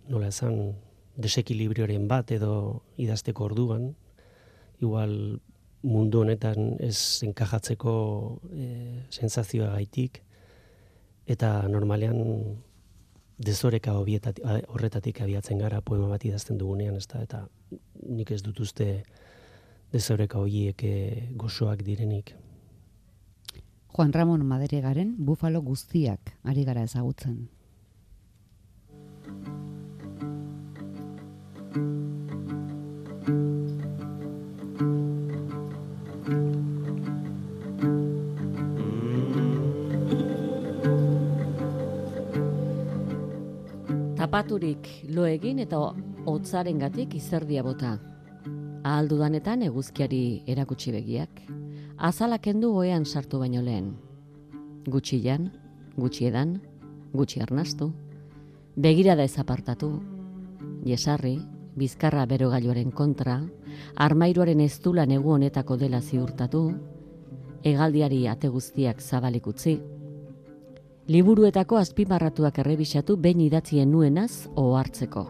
nola 0.09 0.31
esan 0.33 0.75
desekilibrioren 1.18 2.07
bat 2.09 2.31
edo 2.33 2.83
idazteko 2.97 3.49
orduan, 3.51 3.90
igual 4.81 5.12
mundu 5.83 6.23
honetan 6.23 6.77
ez 6.83 7.23
enkajatzeko 7.27 7.92
e, 8.55 8.68
sensazioa 9.11 9.75
gaitik, 9.75 10.23
eta 11.29 11.68
normalean 11.68 12.18
dezoreka 13.38 13.94
horretatik 13.99 15.21
abiatzen 15.23 15.61
gara 15.62 15.81
poema 15.85 16.09
bat 16.11 16.25
idazten 16.25 16.59
dugunean, 16.59 16.97
ez 16.97 17.07
da, 17.11 17.23
eta 17.23 17.44
nik 18.09 18.33
ez 18.35 18.40
dut 18.42 18.59
uste 18.64 18.88
dezoreka 19.92 20.40
horiek 20.40 20.83
e, 20.85 20.94
gozoak 21.37 21.85
direnik. 21.87 22.35
Juan 23.98 24.12
Ramon 24.12 24.44
Maderegaren 24.46 25.16
bufalo 25.18 25.58
guztiak 25.58 26.28
ari 26.46 26.62
gara 26.62 26.84
ezagutzen. 26.87 27.48
Tapaturik 44.14 44.87
lo 45.11 45.26
egin 45.26 45.58
eta 45.66 45.82
hotzarengatik 46.30 47.18
izerdia 47.18 47.66
bota. 47.66 47.96
Ahaldudanetan 48.87 49.66
eguzkiari 49.66 50.44
erakutsi 50.46 50.94
begiak. 50.94 51.58
Azalak 51.98 52.44
kendu 52.46 52.70
goean 52.70 53.02
sartu 53.04 53.40
baino 53.42 53.58
lehen. 53.58 53.96
Gutxian, 54.87 55.48
gutxiedan, 55.96 56.61
gutxi 57.12 57.40
arnastu. 57.42 57.88
Begirada 58.76 59.24
ez 59.24 59.34
apartatu. 59.38 59.88
Jesarri, 60.87 61.40
bizkarra 61.74 62.24
berogailuaren 62.30 62.92
kontra, 62.92 63.40
armairuaren 63.96 64.61
ez 64.61 64.78
du 64.78 64.92
negu 64.92 65.32
honetako 65.32 65.76
dela 65.76 66.00
ziurtatu, 66.00 66.72
egaldiari 67.64 68.28
ate 68.28 68.48
guztiak 68.48 69.00
zabalik 69.00 69.46
utzi, 69.46 69.80
liburuetako 71.08 71.78
azpimarratuak 71.78 72.58
errebisatu 72.58 73.16
behin 73.16 73.40
idatzien 73.40 73.90
nuenaz 73.90 74.46
ohartzeko. 74.54 75.26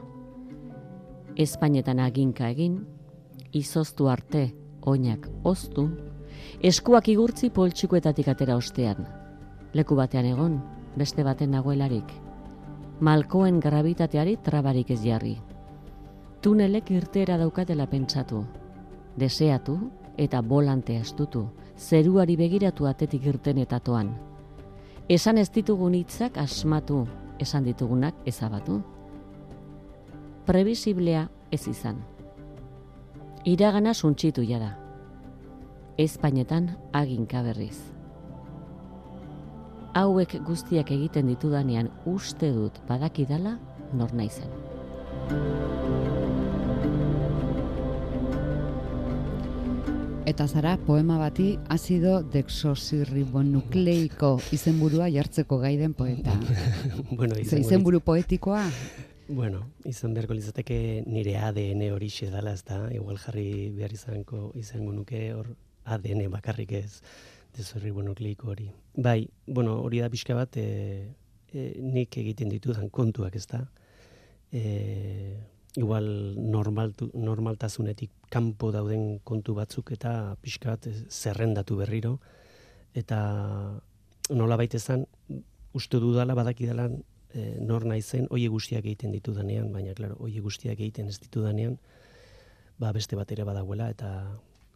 Espainetan 1.34 1.98
aginka 1.98 2.50
egin, 2.50 2.84
izoztu 3.52 4.08
arte, 4.08 4.52
oinak 4.82 5.30
oztu, 5.44 5.88
eskuak 6.62 7.08
igurtzi 7.08 7.50
poltsikoetatik 7.50 8.28
atera 8.28 8.56
ostean. 8.56 9.06
Leku 9.74 9.96
batean 9.96 10.24
egon, 10.24 10.62
beste 10.96 11.24
baten 11.24 11.50
nagoelarik. 11.50 12.12
Malkoen 13.00 13.60
grabitateari 13.60 14.36
trabarik 14.42 14.90
ez 14.90 15.02
jarri 15.04 15.36
tunelek 16.40 16.90
irtera 16.90 17.36
daukatela 17.38 17.86
pentsatu. 17.86 18.44
Deseatu 19.18 19.78
eta 20.18 20.40
bolante 20.42 20.96
astutu, 20.98 21.48
zeruari 21.76 22.36
begiratu 22.36 22.86
atetik 22.86 23.26
irten 23.26 23.58
eta 23.58 23.80
toan. 23.80 24.12
Esan 25.08 25.38
ez 25.38 25.48
ditugun 25.50 25.94
hitzak 25.94 26.38
asmatu, 26.38 27.06
esan 27.40 27.64
ditugunak 27.64 28.14
ezabatu. 28.26 28.80
Previsiblea 30.46 31.28
ez 31.50 31.66
izan. 31.68 32.02
Iragana 33.44 33.94
suntxitu 33.94 34.42
jada. 34.42 34.76
Espainetan 35.98 36.76
aginka 36.94 37.40
berriz. 37.42 37.74
Hauek 39.98 40.36
guztiak 40.46 40.92
egiten 40.94 41.26
ditudanean 41.26 41.90
uste 42.06 42.52
dut 42.54 42.78
badakidala 42.86 43.58
nor 43.98 44.14
naizen. 44.14 44.46
Eta 50.28 50.46
zara, 50.46 50.76
poema 50.86 51.18
bati, 51.18 51.58
azido 51.66 52.22
dexosirribonukleiko 52.22 54.38
izenburua 54.54 55.10
jartzeko 55.10 55.58
gaiden 55.66 55.98
poeta. 55.98 56.30
bueno, 57.10 57.34
izen 57.42 57.66
izenburu 57.66 57.98
poetikoa? 58.06 58.62
Bueno, 59.26 59.66
izan 59.82 60.14
beharko 60.14 60.38
lizateke 60.38 61.02
nire 61.10 61.42
ADN 61.42 61.90
hori 61.90 62.14
dala 62.30 62.54
ez 62.54 62.62
da, 62.62 62.86
igual 62.94 63.18
jarri 63.18 63.74
behar 63.74 63.92
izanko 63.92 64.52
izango 64.54 64.92
nuke 64.92 65.34
hor 65.34 65.56
ADN 65.94 66.28
bakarrik 66.32 66.72
ez 66.78 67.00
dexosirribonukleiko 67.56 68.50
hori. 68.52 68.68
Bai, 68.94 69.28
bueno, 69.46 69.78
hori 69.82 70.02
da 70.02 70.10
pixka 70.12 70.36
bat, 70.36 70.56
e, 70.56 71.14
e, 71.52 71.68
nik 71.82 72.18
egiten 72.20 72.50
ditudan 72.52 72.90
kontuak 72.90 73.36
ez 73.36 73.46
da. 73.50 73.62
E, 74.52 74.62
igual 75.78 76.08
normaltu, 76.38 77.10
normaltasunetik 77.14 78.10
kanpo 78.32 78.72
dauden 78.74 79.18
kontu 79.24 79.54
batzuk 79.54 79.92
eta 79.94 80.36
pixka 80.42 80.74
bat 80.74 80.88
zerrendatu 81.08 81.76
berriro. 81.80 82.18
Eta 82.96 83.20
nola 84.30 84.58
baitezan, 84.60 85.06
uste 85.76 86.00
dudala 86.02 86.34
badakidala 86.34 86.88
e, 86.88 87.54
nor 87.60 87.84
naizen 87.86 88.26
oie 88.34 88.48
guztiak 88.48 88.84
egiten 88.84 89.12
ditu 89.14 89.34
danean, 89.36 89.70
baina, 89.72 89.94
klaro, 89.94 90.16
oie 90.24 90.40
guztiak 90.44 90.78
egiten 90.78 91.08
ez 91.08 91.18
ditu 91.20 91.44
danean, 91.44 91.78
ba, 92.78 92.92
beste 92.96 93.16
bat 93.18 93.30
ere 93.34 93.44
badagoela, 93.48 93.90
eta 93.94 94.10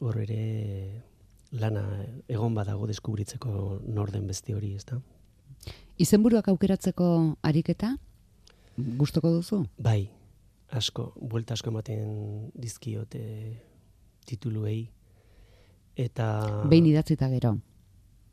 hor 0.02 0.18
ere 0.22 0.42
lana 1.52 1.82
egon 2.28 2.54
badago 2.56 2.88
deskubritzeko 2.90 3.80
norden 3.86 4.26
beste 4.26 4.54
hori, 4.56 4.74
ez 4.74 4.84
da? 4.88 4.98
Izenburuak 6.02 6.48
aukeratzeko 6.50 7.08
ariketa, 7.46 7.94
gustoko 8.76 9.30
duzu? 9.36 9.60
Bai, 9.78 10.08
asko, 10.72 11.12
buelta 11.20 11.54
asko 11.54 11.70
ematen 11.70 12.48
dizkiote 12.58 13.22
tituluei. 14.26 14.86
Eta... 15.96 16.26
Behin 16.70 16.88
idatzita 16.88 17.28
gero. 17.34 17.58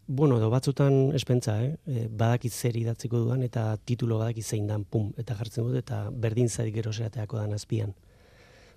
Bueno, 0.07 0.39
edo 0.39 0.49
batzutan 0.49 1.11
espentza, 1.13 1.59
eh? 1.61 1.75
E, 1.85 2.07
badakit 2.07 2.55
zer 2.55 2.77
idatziko 2.79 3.19
duan, 3.21 3.43
eta 3.45 3.75
titulo 3.85 4.17
badakit 4.17 4.47
zein 4.47 4.65
dan, 4.65 4.85
pum, 4.89 5.11
eta 5.21 5.35
jartzen 5.37 5.67
dut, 5.67 5.75
eta 5.83 6.07
berdin 6.09 6.49
zarik 6.49 6.79
gero 6.79 6.93
zerateako 6.95 7.37
dan 7.37 7.53
azpian. 7.53 7.93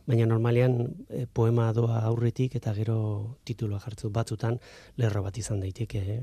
Baina 0.06 0.26
normalean 0.26 0.78
e, 1.08 1.26
poema 1.26 1.70
doa 1.76 2.00
aurretik, 2.08 2.56
eta 2.58 2.74
gero 2.74 3.38
tituloa 3.46 3.80
jartzen 3.84 4.12
batzutan, 4.12 4.58
lerro 4.98 5.22
bat 5.22 5.38
izan 5.38 5.62
daiteke, 5.62 6.02
eh? 6.16 6.20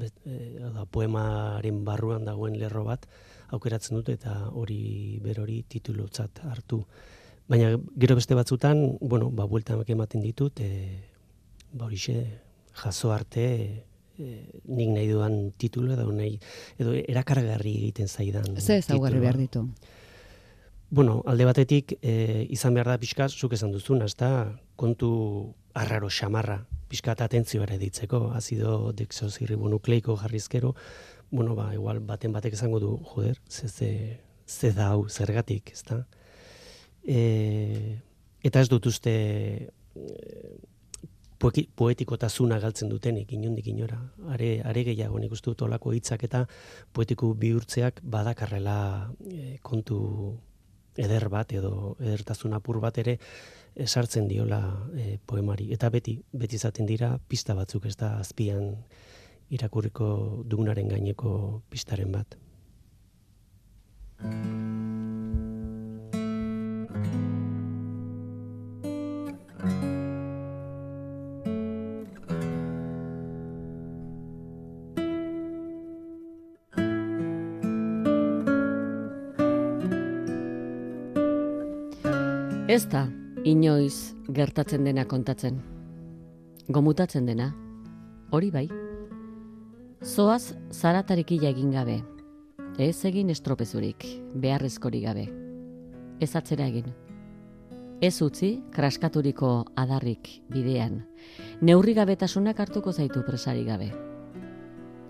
Bet, 0.00 0.14
e, 0.24 0.56
da, 0.60 0.86
poemaren 0.86 1.82
barruan 1.84 2.24
dagoen 2.24 2.56
lerro 2.58 2.84
bat, 2.86 3.06
aukeratzen 3.50 3.98
dute 3.98 4.14
eta 4.16 4.36
hori 4.54 5.18
berori 5.22 5.60
titulutzat 5.68 6.44
hartu. 6.48 6.84
Baina 7.50 7.74
gero 7.98 8.16
beste 8.16 8.38
batzutan, 8.38 8.84
bueno, 9.00 9.30
ba, 9.30 9.44
bueltan 9.50 9.82
ematen 9.86 10.22
ditut, 10.22 10.60
e, 10.60 11.00
ba, 11.72 11.86
horixe, 11.86 12.24
jaso 12.80 13.12
arte, 13.12 13.46
e, 14.20 14.28
nik 14.64 14.92
nahi 14.94 15.08
duan 15.10 15.38
titulu 15.58 15.92
edo 15.96 16.10
nahi, 16.12 16.38
edo 16.78 16.94
erakargarri 17.00 17.74
egiten 17.82 18.08
zaidan. 18.08 18.54
Ze 18.56 18.78
ezaugarri 18.78 19.20
behar 19.20 19.38
ditu? 19.40 19.66
Bueno, 20.92 21.22
alde 21.24 21.44
batetik, 21.46 21.92
e, 22.02 22.46
izan 22.50 22.74
behar 22.74 22.88
da 22.90 22.96
pixka, 22.98 23.28
zuk 23.30 23.52
esan 23.54 23.70
duzun, 23.70 24.00
ezta 24.02 24.58
kontu 24.74 25.10
arraro 25.78 26.08
xamarra, 26.10 26.64
pixka 26.90 27.14
eta 27.14 27.28
atentzio 27.30 27.62
ere 27.62 27.76
ditzeko, 27.78 28.32
azido 28.34 28.90
dexosirribonukleiko 28.98 30.16
jarrizkero, 30.18 30.74
bueno, 31.30 31.54
ba, 31.54 31.68
igual 31.76 32.00
baten 32.00 32.34
batek 32.34 32.58
esango 32.58 32.80
du, 32.82 32.96
joder, 33.12 33.38
ze, 33.48 33.68
ze, 33.68 33.90
ze 34.46 34.72
da 34.74 34.88
hau, 34.90 35.06
zergatik, 35.08 35.70
ez 35.70 35.84
da? 35.86 36.00
E, 37.06 38.02
eta 38.42 38.58
ez 38.58 38.66
dut 38.74 38.90
uste 38.90 39.14
e, 39.94 40.52
poetikotasuna 41.38 42.58
galtzen 42.58 42.90
dutenik, 42.90 43.30
inundik 43.38 43.70
inora. 43.70 44.02
Are, 44.26 44.56
are 44.66 44.88
gehiago 44.90 45.22
nik 45.22 45.38
uste 45.38 45.54
dut 45.54 45.68
olako 45.70 45.94
hitzak 45.94 46.26
eta 46.26 46.48
poetiku 46.92 47.30
bihurtzeak 47.38 48.02
badakarrela 48.02 48.80
e, 49.22 49.58
kontu 49.62 50.00
eder 51.00 51.28
bat 51.32 51.52
edo 51.56 51.96
edertasun 52.00 52.54
apur 52.56 52.80
bat 52.82 52.98
ere 53.02 53.16
esartzen 53.74 54.28
diola 54.28 54.60
e, 54.96 55.16
poemari. 55.26 55.70
Eta 55.72 55.90
beti, 55.90 56.18
beti 56.32 56.58
izaten 56.60 56.88
dira 56.88 57.14
pista 57.28 57.54
batzuk 57.58 57.86
ez 57.86 57.96
da 57.96 58.16
azpian 58.18 58.74
irakurriko 59.50 60.10
dugunaren 60.46 60.90
gaineko 60.90 61.62
pistaren 61.70 62.12
bat. 62.14 62.38
Ez 82.70 82.84
da, 82.86 83.00
inoiz 83.42 84.14
gertatzen 84.30 84.84
dena 84.86 85.02
kontatzen. 85.10 85.56
Gomutatzen 86.70 87.24
dena, 87.26 87.48
hori 88.30 88.52
bai. 88.54 88.68
Zoaz 90.06 90.52
zaratarikila 90.70 91.48
egin 91.50 91.72
gabe. 91.74 91.96
Ez 92.78 93.00
egin 93.10 93.32
estropezurik, 93.34 94.06
beharrezkori 94.44 95.00
gabe. 95.02 95.24
Ez 96.22 96.28
atzera 96.38 96.68
egin. 96.70 96.92
Ez 98.06 98.12
utzi, 98.22 98.52
kraskaturiko 98.70 99.50
adarrik 99.74 100.30
bidean. 100.54 101.00
Neurri 101.66 101.96
gabetasunak 101.98 102.62
hartuko 102.62 102.92
zaitu 102.92 103.24
presari 103.26 103.66
gabe. 103.66 103.90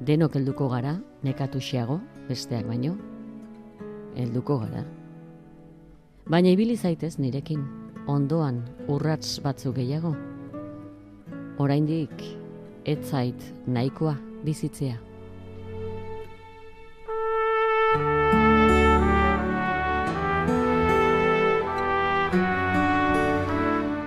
Denok 0.01 0.41
helduko 0.41 0.71
gara, 0.73 0.97
nekatu 1.29 1.61
xeago, 1.61 2.01
besteak 2.31 2.65
baino. 2.73 2.97
Helduko 4.17 4.59
gara. 4.65 4.87
Baina 6.29 6.51
ibili 6.53 6.77
zaitez 6.77 7.17
nirekin, 7.19 7.63
ondoan 8.07 8.61
urrats 8.89 9.39
batzu 9.41 9.73
gehiago. 9.73 10.13
Oraindik 11.59 12.13
ez 12.85 12.99
zait 13.09 13.41
nahikoa 13.67 14.17
bizitzea. 14.45 14.99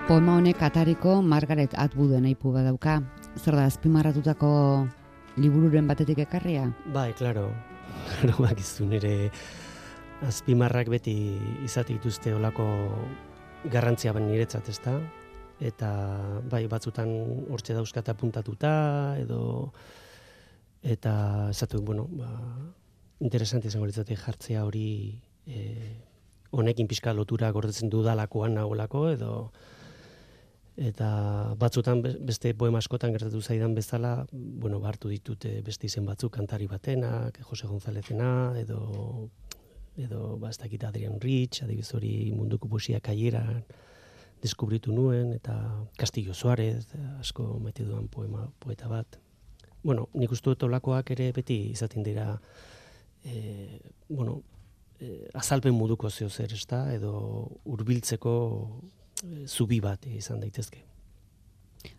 Poema 0.07 0.35
honek 0.37 0.61
atariko 0.61 1.21
Margaret 1.21 1.73
Atwooden 1.73 2.25
aipu 2.29 2.51
badauka. 2.53 2.99
Zer 3.41 3.55
da, 3.57 3.65
azpimarratutako 3.65 4.49
libururen 5.41 5.87
batetik 5.89 6.19
ekarria? 6.27 6.67
Bai, 6.93 7.13
klaro. 7.17 7.47
Klaro, 8.11 8.37
bakizu 8.45 8.85
nire 8.85 9.31
azpimarrak 10.21 10.89
beti 10.93 11.15
izate 11.65 11.93
dituzte 11.93 12.33
olako 12.35 12.65
garrantzia 13.71 14.13
ben 14.13 14.27
niretzat, 14.27 14.69
ezta? 14.69 14.97
Eta 15.63 15.89
bai, 16.51 16.65
batzutan 16.67 17.11
hortxe 17.51 17.73
dauzkata 17.73 18.15
puntatuta 18.19 18.71
edo 19.19 19.71
eta 20.83 21.49
esatu, 21.49 21.81
bueno, 21.81 22.07
ba, 22.11 22.29
interesante 23.23 23.69
izango 23.69 23.87
litzatik 23.87 24.19
jartzea 24.19 24.65
hori 24.67 25.21
eh, 25.47 25.93
honekin 26.51 26.87
pixka 26.87 27.13
lotura 27.13 27.51
gordetzen 27.51 27.89
dudalakoan 27.89 28.57
nagolako 28.59 29.07
edo 29.13 29.33
eta 30.75 31.53
batzutan 31.61 32.01
beste 32.01 32.53
poema 32.57 32.79
askotan 32.81 33.13
gertatu 33.13 33.41
zaidan 33.41 33.75
bezala, 33.77 34.25
bueno, 34.33 34.79
hartu 34.89 35.09
ditute 35.09 35.61
beste 35.61 35.85
izen 35.85 36.05
batzuk 36.05 36.33
kantari 36.33 36.67
batenak, 36.67 37.37
Jose 37.45 37.67
Gonzalezena 37.67 38.57
edo 38.57 39.29
edo 39.97 40.37
ba 40.37 40.49
ez 40.49 40.57
dakit 40.57 40.83
Adrian 40.83 41.19
Rich, 41.21 41.63
adibidez 41.63 41.93
hori 41.93 42.31
munduko 42.33 42.67
poesia 42.67 42.99
kaiera 42.99 43.43
deskubritu 44.43 44.91
nuen 44.91 45.33
eta 45.33 45.55
Castillo 45.97 46.33
Suarez 46.33 46.85
asko 47.19 47.59
maite 47.63 47.85
duan 47.87 48.07
poema 48.07 48.47
poeta 48.59 48.89
bat. 48.91 49.19
Bueno, 49.83 50.07
nik 50.13 50.31
uste 50.31 50.49
dut 50.49 50.63
olakoak 50.67 51.11
ere 51.15 51.31
beti 51.35 51.59
izaten 51.71 52.03
dira 52.03 52.39
e, 53.23 53.79
bueno, 54.09 54.41
e, 54.99 55.27
azalpen 55.33 55.75
moduko 55.75 56.09
zeo 56.09 56.29
zer, 56.29 56.53
ezta? 56.53 56.85
edo 56.93 57.13
hurbiltzeko 57.63 58.33
e, 59.23 59.45
zubi 59.47 59.79
bat 59.83 60.07
izan 60.07 60.43
daitezke. 60.43 60.83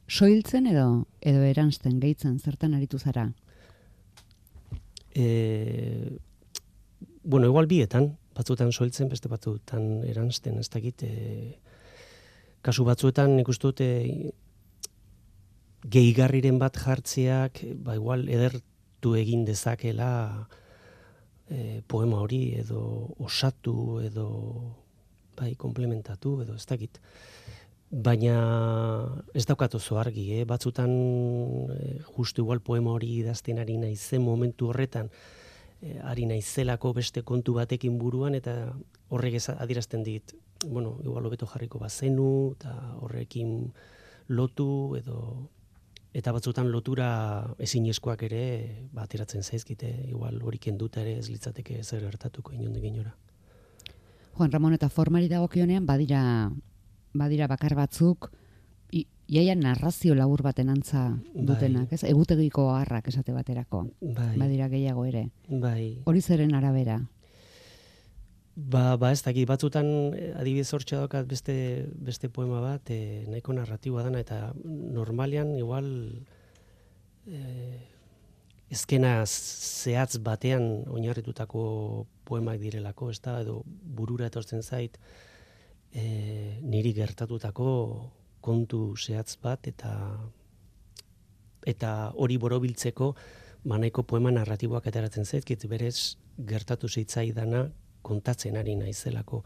Soiltzen 0.09 0.67
edo 0.67 1.05
edo 1.21 1.43
eransten 1.45 2.01
gehitzen 2.01 2.39
zertan 2.41 2.75
aritu 2.75 2.99
zara? 2.99 3.31
E, 5.15 6.19
bueno, 7.25 7.47
igual 7.47 7.67
bietan, 7.67 8.17
batzuetan 8.37 8.73
soiltzen, 8.73 9.09
beste 9.09 9.31
batzuetan 9.33 10.05
eransten, 10.07 10.59
ez 10.61 10.69
dakit, 10.71 11.03
e, 11.03 11.59
kasu 12.65 12.85
batzuetan 12.85 13.37
nik 13.39 13.49
uste 13.49 13.71
dute 13.71 13.89
gehigarriren 15.85 16.59
bat 16.61 16.77
jartzeak, 16.81 17.63
ba 17.85 17.97
igual 17.97 18.29
edertu 18.29 19.15
egin 19.21 19.45
dezakela 19.45 20.11
e, 21.49 21.83
poema 21.89 22.21
hori 22.25 22.55
edo 22.61 23.15
osatu 23.21 24.01
edo 24.05 24.29
bai 25.37 25.55
komplementatu 25.61 26.41
edo 26.45 26.57
ez 26.57 26.67
dakit. 26.67 27.01
Baina 27.95 28.37
ez 29.37 29.45
daukat 29.47 29.77
oso 29.77 29.99
argi, 30.01 30.25
eh? 30.41 30.45
batzutan 30.49 30.91
e, 30.91 31.99
justu 32.17 32.43
igual 32.43 32.61
poema 32.65 32.93
hori 32.97 33.13
idazten 33.21 33.61
ari 33.63 33.77
naizen 33.79 34.25
momentu 34.25 34.73
horretan 34.73 35.11
e, 35.85 35.99
ari 36.03 36.27
naizelako 36.27 36.95
beste 36.97 37.23
kontu 37.23 37.55
batekin 37.61 37.99
buruan 38.01 38.35
eta 38.35 38.73
horrek 39.13 39.37
ez 39.39 39.49
adirazten 39.53 40.03
dit, 40.03 40.35
bueno, 40.65 40.97
igual 41.05 41.27
hobeto 41.29 41.47
jarriko 41.47 41.79
bazenu 41.79 42.55
eta 42.57 42.73
horrekin 43.05 43.73
lotu 44.29 44.97
edo 44.97 45.19
eta 46.15 46.33
batzutan 46.33 46.71
lotura 46.71 47.09
ezinezkoak 47.59 48.23
ere 48.29 48.45
bateratzen 48.95 49.43
zaizkite, 49.43 49.91
igual 50.09 50.39
hori 50.47 50.61
kenduta 50.63 51.03
ere 51.03 51.19
ez 51.19 51.29
litzateke 51.29 51.83
zer 51.83 52.05
gertatuko 52.07 52.55
inondik 52.55 52.87
inora. 52.87 53.17
Juan 54.35 54.53
Ramon 54.53 54.77
eta 54.77 54.89
formari 54.89 55.29
dagokionean 55.29 55.87
badira 55.87 56.23
badira 57.15 57.49
bakar 57.51 57.75
batzuk 57.79 58.31
iaia 59.29 59.55
narrazio 59.57 60.15
labur 60.15 60.43
baten 60.43 60.69
antza 60.69 61.09
bai. 61.09 61.45
dutenak, 61.49 61.93
ez? 61.93 62.03
Egutegiko 62.05 62.69
harrak 62.75 63.09
esate 63.09 63.33
baterako. 63.33 63.87
Bai. 64.01 64.35
Badira 64.39 64.69
gehiago 64.69 65.05
ere. 65.09 65.29
Bai. 65.49 66.01
Hori 66.05 66.21
zeren 66.21 66.55
arabera. 66.55 67.01
Ba, 68.55 68.97
ba 68.97 69.11
ez 69.11 69.23
daki, 69.25 69.45
batzutan 69.51 69.89
eh, 70.15 70.31
adibidez 70.39 70.69
hortxe 70.77 70.95
daukat 70.95 71.27
beste, 71.27 71.57
beste 72.07 72.29
poema 72.31 72.61
bat, 72.63 72.91
e, 72.95 73.25
nahiko 73.27 73.57
narratiboa 73.57 74.05
dana, 74.07 74.21
eta 74.23 74.53
normalian 74.63 75.57
igual 75.59 75.89
e, 77.27 77.41
ezkena 78.71 79.25
zehatz 79.27 80.21
batean 80.23 80.85
oinarritutako 80.87 82.07
poemak 82.25 82.61
direlako, 82.63 83.11
ez 83.11 83.19
da, 83.25 83.41
edo 83.43 83.63
burura 83.67 84.31
etortzen 84.31 84.63
zait, 84.63 85.01
e, 85.91 86.61
niri 86.63 86.95
gertatutako 86.95 87.67
kontu 88.45 88.95
zehatz 88.97 89.39
bat, 89.43 89.67
eta 89.67 89.95
eta 91.65 92.13
hori 92.21 92.37
borobiltzeko, 92.37 93.15
manaiko 93.65 94.05
poema 94.05 94.31
narratiboak 94.35 94.87
ateratzen 94.91 95.25
zait, 95.25 95.67
berez 95.69 96.17
gertatu 96.39 96.89
dana 97.35 97.71
kontatzen 98.03 98.57
ari 98.57 98.77
naizelako. 98.77 99.43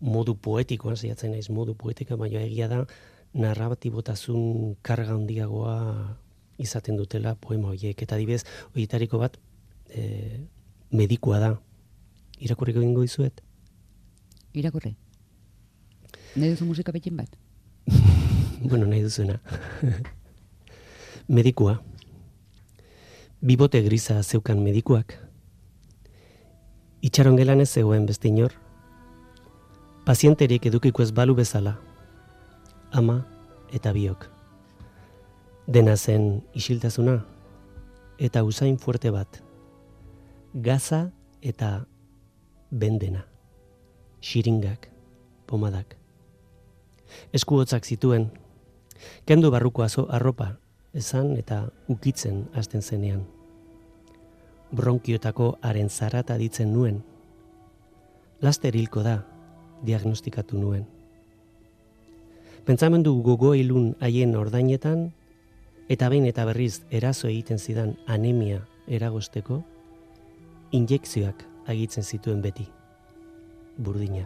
Modu 0.00 0.34
poetikoan 0.34 0.96
saiatzen 0.96 1.30
naiz 1.30 1.48
modu 1.50 1.74
poetika 1.74 2.16
baina 2.16 2.40
egia 2.40 2.68
da 2.68 2.86
narratibotasun 3.34 4.76
karga 4.82 5.14
handiagoa 5.14 5.76
izaten 6.58 6.96
dutela 6.96 7.34
poema 7.34 7.68
horiek. 7.68 8.02
Eta 8.02 8.16
adibez 8.16 8.42
horietariko 8.72 9.18
bat 9.18 9.38
e, 9.90 10.40
medikua 10.90 11.38
da. 11.38 11.52
Irakurriko 12.40 12.82
egingo 12.82 13.04
dizuet? 13.06 13.44
Irakurri. 14.52 14.96
Nahi 16.34 16.50
duzu 16.50 16.66
musika 16.66 16.92
bat 16.92 17.38
bueno 18.68 18.86
nahi 18.86 19.02
duzuna 19.02 19.40
medikua 21.28 21.82
bibote 23.40 23.82
grisa 23.82 24.22
zeukan 24.22 24.62
medikuak 24.62 25.18
Itxaron 27.02 27.34
gelan 27.34 27.60
ez 27.60 27.72
zegoen 27.74 28.04
beste 28.06 28.28
inor. 28.30 28.52
Pazienterik 30.06 30.68
edukiko 30.70 31.02
ez 31.02 31.10
balu 31.10 31.34
bezala. 31.34 31.72
Ama 32.94 33.16
eta 33.74 33.90
biok. 33.92 34.28
Dena 35.66 35.96
zen 35.96 36.44
isiltasuna 36.54 37.16
eta 38.22 38.44
usain 38.46 38.78
fuerte 38.78 39.10
bat. 39.10 39.40
Gaza 40.54 41.08
eta 41.42 41.72
bendena. 42.70 43.24
Xiringak, 44.22 44.86
pomadak. 45.50 45.96
Eskuotzak 47.34 47.84
zituen. 47.84 48.30
Kendu 49.24 49.50
barruko 49.50 49.82
azo 49.82 50.06
arropa, 50.10 50.56
esan 50.92 51.36
eta 51.36 51.66
ukitzen 51.88 52.48
hasten 52.54 52.82
zenean 52.82 53.22
bronkiotako 54.72 55.58
haren 55.60 55.88
zarata 55.90 56.38
ditzen 56.40 56.72
nuen. 56.72 57.02
Laster 58.42 58.74
hilko 58.76 59.04
da, 59.04 59.18
diagnostikatu 59.84 60.58
nuen. 60.58 60.86
Pentsamendu 62.64 63.14
gogo 63.22 63.52
ilun 63.58 63.92
haien 64.00 64.34
ordainetan, 64.38 65.10
eta 65.92 66.08
behin 66.08 66.26
eta 66.30 66.46
berriz 66.48 66.80
erazo 66.90 67.28
egiten 67.28 67.58
zidan 67.58 67.96
anemia 68.06 68.62
eragosteko, 68.88 69.60
injekzioak 70.72 71.44
agitzen 71.68 72.04
zituen 72.04 72.40
beti. 72.42 72.66
Burdina. 73.76 74.24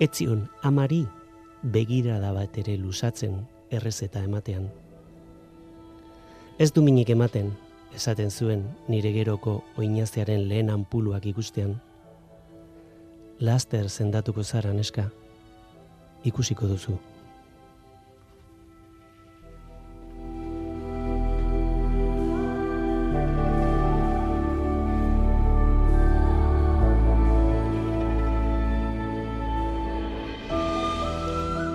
Etzion 0.00 0.48
amari 0.62 1.04
begira 1.62 2.18
da 2.20 2.32
bat 2.34 2.56
ere 2.58 2.76
lusatzen 2.76 3.36
errezeta 3.70 4.22
ematean. 4.22 4.68
Ez 6.58 6.72
du 6.72 6.82
minik 6.82 7.10
ematen, 7.10 7.52
esaten 7.94 8.30
zuen 8.30 8.66
nire 8.88 9.12
geroko 9.12 9.62
oinaziaren 9.78 10.48
lehen 10.48 10.70
anpuluak 10.70 11.26
ikustean. 11.26 11.78
Laster 13.40 13.88
zendatuko 13.88 14.42
zara 14.42 14.72
neska, 14.72 15.08
ikusiko 16.24 16.66
duzu. 16.66 16.98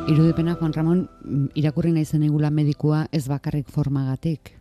Irudipena, 0.08 0.56
Juan 0.56 0.72
Ramon, 0.72 1.00
mm, 1.04 1.48
irakurri 1.60 1.90
nahi 1.92 2.06
zen 2.06 2.22
egula 2.24 2.48
medikua 2.50 3.02
ez 3.12 3.26
bakarrik 3.28 3.68
formagatik. 3.68 4.54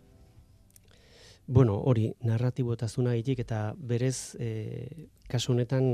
Bueno, 1.47 1.77
hori, 1.87 2.09
narratibotazuna 2.27 3.13
egitek 3.15 3.45
eta 3.45 3.59
berez, 3.79 4.35
e, 4.43 5.07
kasu 5.31 5.53
honetan, 5.53 5.85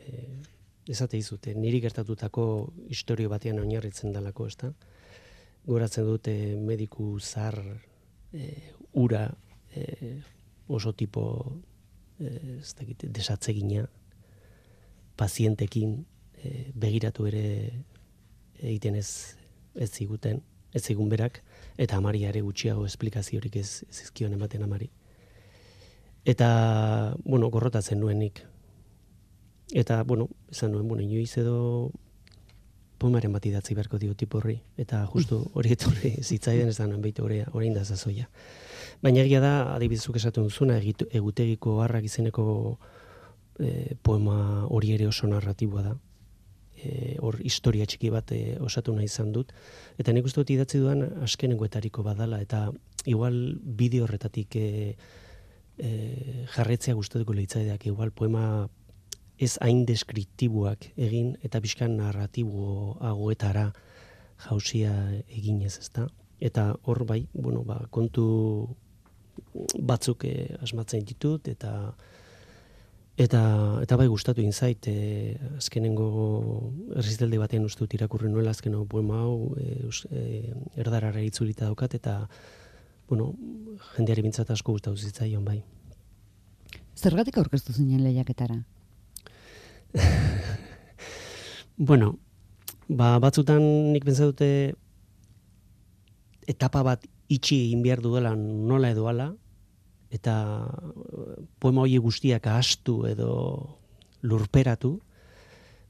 e, 0.00 0.22
ezate 0.88 1.20
izute, 1.20 1.52
niri 1.54 1.82
gertatutako 1.84 2.46
historio 2.88 3.28
batean 3.28 3.58
oinarritzen 3.60 4.14
dalako, 4.16 4.46
ezta? 4.46 4.70
Goratzen 5.66 6.08
dute 6.08 6.56
mediku 6.56 7.18
zar 7.20 7.58
e, 8.32 8.48
ura 8.94 9.26
e, 9.74 10.22
oso 10.68 10.94
tipo 10.94 11.26
e, 12.18 12.32
ez 12.62 12.72
dakit, 12.80 13.04
desatzegina 13.12 13.84
pazientekin 15.20 15.98
e, 16.40 16.72
begiratu 16.72 17.28
ere 17.28 17.44
egiten 18.60 18.94
ez 18.94 19.36
ez 19.76 19.90
ziguten, 19.92 20.42
ez 20.72 20.82
zigun 20.82 21.08
berak, 21.08 21.42
eta 21.76 21.96
amari 22.00 22.24
ere 22.24 22.40
gutxiago 22.44 22.86
esplikaziorik 22.86 23.56
ez 23.60 23.84
zizkion 23.92 24.32
ematen 24.32 24.64
amari. 24.64 24.90
Eta, 26.26 27.14
bueno, 27.24 27.50
gorrotatzen 27.50 28.00
nuenik. 28.00 28.42
Eta, 29.72 30.02
bueno, 30.02 30.28
esan 30.50 30.72
nuen, 30.72 30.88
bueno, 30.88 31.02
inoiz 31.02 31.36
edo 31.38 31.92
pomaren 32.98 33.32
bat 33.32 33.44
idatzi 33.46 33.76
beharko 33.76 33.98
dio 34.02 34.14
tipo 34.14 34.40
horri. 34.40 34.56
Eta 34.80 35.04
justu 35.12 35.42
hori 35.54 35.74
etorri 35.76 36.16
zitzaiden 36.22 36.72
ez 36.72 36.78
da 36.78 36.88
nuen 36.88 37.02
behitu 37.04 37.24
hori, 37.24 37.42
hori 37.52 37.70
zazoia. 37.84 38.28
Baina 39.02 39.20
egia 39.20 39.40
da, 39.40 39.74
adibizuk 39.74 40.16
esatu 40.16 40.42
duzuna, 40.42 40.80
egutegiko 40.80 41.82
harrak 41.82 42.04
izeneko 42.04 42.78
e, 43.60 43.94
poema 44.02 44.66
hori 44.66 44.92
ere 44.92 45.06
oso 45.06 45.26
narratiboa 45.26 45.82
da 45.82 45.94
e, 46.86 47.16
hor 47.20 47.38
historia 47.42 47.86
txiki 47.86 48.10
bat 48.14 48.32
e, 48.32 48.56
osatu 48.62 48.94
nahi 48.94 49.10
izan 49.10 49.32
dut. 49.34 49.52
Eta 49.98 50.14
nik 50.14 50.28
uste 50.28 50.42
dut 50.42 50.52
idatzi 50.54 50.80
duan 50.82 51.02
askenengoetariko 51.26 52.04
badala, 52.06 52.40
eta 52.44 52.68
igual 53.06 53.36
bideo 53.60 54.06
horretatik 54.06 54.56
e, 54.56 54.66
e, 55.78 55.90
jarretzea 56.54 56.94
gustatuko 56.94 57.36
lehitzaideak, 57.36 57.86
igual 57.90 58.12
poema 58.14 58.68
ez 59.38 59.56
hain 59.60 59.84
deskriptibuak 59.88 60.90
egin, 60.96 61.34
eta 61.44 61.60
bizkan 61.60 61.98
narratiboagoetara 61.98 63.68
jausia 64.46 64.94
eginez, 65.28 65.76
ezta? 65.82 66.06
Eta 66.40 66.70
hor 66.84 67.04
bai, 67.08 67.22
bueno, 67.32 67.62
ba, 67.64 67.80
kontu 67.90 68.26
batzuk 69.76 70.24
e, 70.28 70.34
asmatzen 70.62 71.04
ditut, 71.04 71.48
eta 71.48 71.94
Eta, 73.16 73.40
eta 73.80 73.96
bai 73.96 74.10
gustatu 74.12 74.42
inzait, 74.44 74.86
e, 74.92 75.36
azkenengo 75.56 76.06
errizdelde 77.00 77.38
batean 77.40 77.64
uste 77.64 77.80
dut 77.80 77.94
irakurri 77.96 78.28
nuela 78.28 78.52
azkenengo 78.52 78.84
poema 78.84 79.22
hau 79.22 79.54
e, 79.56 79.88
e, 80.12 80.24
erdarara 80.76 81.22
itzulita 81.24 81.64
daukat, 81.64 81.96
eta 81.96 82.18
bueno, 83.08 83.30
jendeari 83.94 84.26
bintzat 84.26 84.52
asko 84.52 84.74
gustatu 84.76 85.00
zitzaion 85.00 85.46
bai. 85.48 85.62
Zergatik 86.96 87.38
aurkeztu 87.40 87.72
zinen 87.72 88.04
lehiaketara? 88.04 88.58
bueno, 91.88 92.18
ba, 92.88 93.14
batzutan 93.22 93.64
nik 93.94 94.04
pentsa 94.04 94.28
dute 94.28 94.50
etapa 96.46 96.84
bat 96.84 97.08
itxi 97.32 97.62
egin 97.70 97.80
behar 97.80 98.04
duela 98.04 98.36
nola 98.36 98.92
edo 98.92 99.08
ala, 99.08 99.32
eta 100.16 100.36
poema 101.60 101.84
hori 101.84 101.98
guztiak 102.02 102.48
ahastu 102.50 103.04
edo 103.10 103.30
lurperatu, 104.26 104.96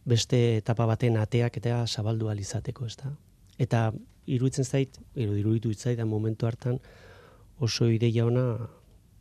beste 0.06 0.58
etapa 0.60 0.86
baten 0.86 1.16
ateak 1.18 1.58
eta 1.58 1.82
zabaldu 1.86 2.30
alizateko, 2.30 2.86
ez 2.86 2.96
da? 3.00 3.12
Eta 3.58 3.90
iruditzen 4.26 4.66
zait, 4.66 4.98
iruditu 5.14 5.72
zait, 5.74 6.02
momentu 6.04 6.46
hartan 6.46 6.78
oso 7.58 7.88
ideia 7.90 8.26
ona 8.26 8.46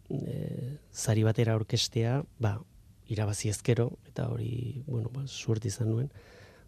e, 0.09 0.77
zari 0.93 1.23
batera 1.23 1.55
orkestea, 1.55 2.19
ba, 2.39 2.57
irabazi 3.09 3.49
ezkero, 3.49 3.91
eta 4.09 4.27
hori, 4.29 4.83
bueno, 4.87 5.09
ba, 5.13 5.25
suert 5.27 5.65
izan 5.65 5.91
nuen, 5.93 6.09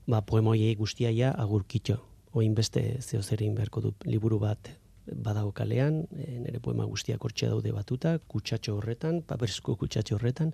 ba, 0.08 0.22
poema 0.22 0.54
hori 0.54 0.74
guztiaia 0.80 1.34
agurkitxo. 1.38 2.00
Oin 2.38 2.54
beste 2.54 3.00
zeo 3.02 3.22
beharko 3.56 3.82
du 3.82 3.94
liburu 4.06 4.40
bat 4.40 4.70
badago 5.12 5.52
kalean, 5.56 6.04
e, 6.16 6.40
nire 6.44 6.60
poema 6.64 6.86
guztiak 6.90 7.24
hortxe 7.24 7.50
daude 7.52 7.72
batuta, 7.76 8.18
kutsatxo 8.32 8.78
horretan, 8.78 9.22
paperezko 9.28 9.78
kutsatxo 9.80 10.18
horretan, 10.18 10.54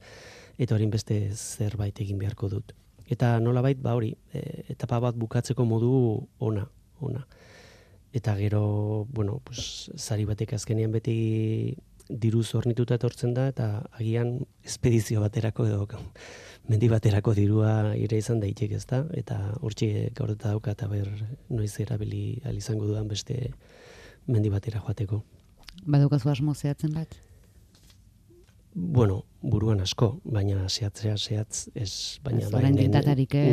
eta 0.58 0.76
hori 0.76 0.88
beste 0.94 1.20
zerbait 1.34 2.00
egin 2.04 2.22
beharko 2.22 2.50
dut. 2.50 2.74
Eta 3.12 3.36
nolabait, 3.44 3.80
ba 3.82 3.96
hori, 3.98 4.14
e, 4.34 4.64
etapa 4.76 5.00
bat 5.04 5.18
bukatzeko 5.20 5.66
modu 5.66 5.94
ona, 6.40 6.68
ona. 7.02 7.26
Eta 8.14 8.36
gero, 8.38 9.08
bueno, 9.10 9.42
pues, 9.44 9.90
zari 9.98 10.26
batek 10.30 10.54
azkenean 10.54 10.94
beti 10.94 11.18
diru 12.10 12.44
zornituta 12.44 12.98
etortzen 13.00 13.34
da, 13.34 13.48
eta 13.50 13.68
agian 13.98 14.38
espedizio 14.64 15.22
baterako 15.24 15.66
edo 15.68 15.88
mendi 16.70 16.88
baterako 16.88 17.34
dirua 17.34 17.94
ire 18.00 18.18
izan 18.18 18.40
daitek 18.40 18.76
ez 18.78 18.86
da, 18.86 19.04
eta 19.14 19.40
hortxe 19.62 20.12
gaur 20.16 20.32
eta 20.32 20.54
dauka 20.54 20.72
eta 20.72 20.88
ber 20.88 21.10
noiz 21.50 21.74
erabili 21.80 22.42
izango 22.54 22.88
dudan 22.88 23.08
beste 23.08 23.54
mendi 24.28 24.50
batera 24.50 24.82
joateko. 24.82 25.24
Badaukazu 25.86 26.30
asmo 26.30 26.54
zehatzen 26.54 26.94
bat? 26.94 27.16
Bueno, 28.74 29.26
buruan 29.42 29.82
asko, 29.82 30.20
baina 30.26 30.66
zehatzea 30.68 31.14
zehatz, 31.18 31.70
ez, 31.76 32.18
baina 32.26 32.50
bai, 32.50 32.72
ne, 32.74 32.88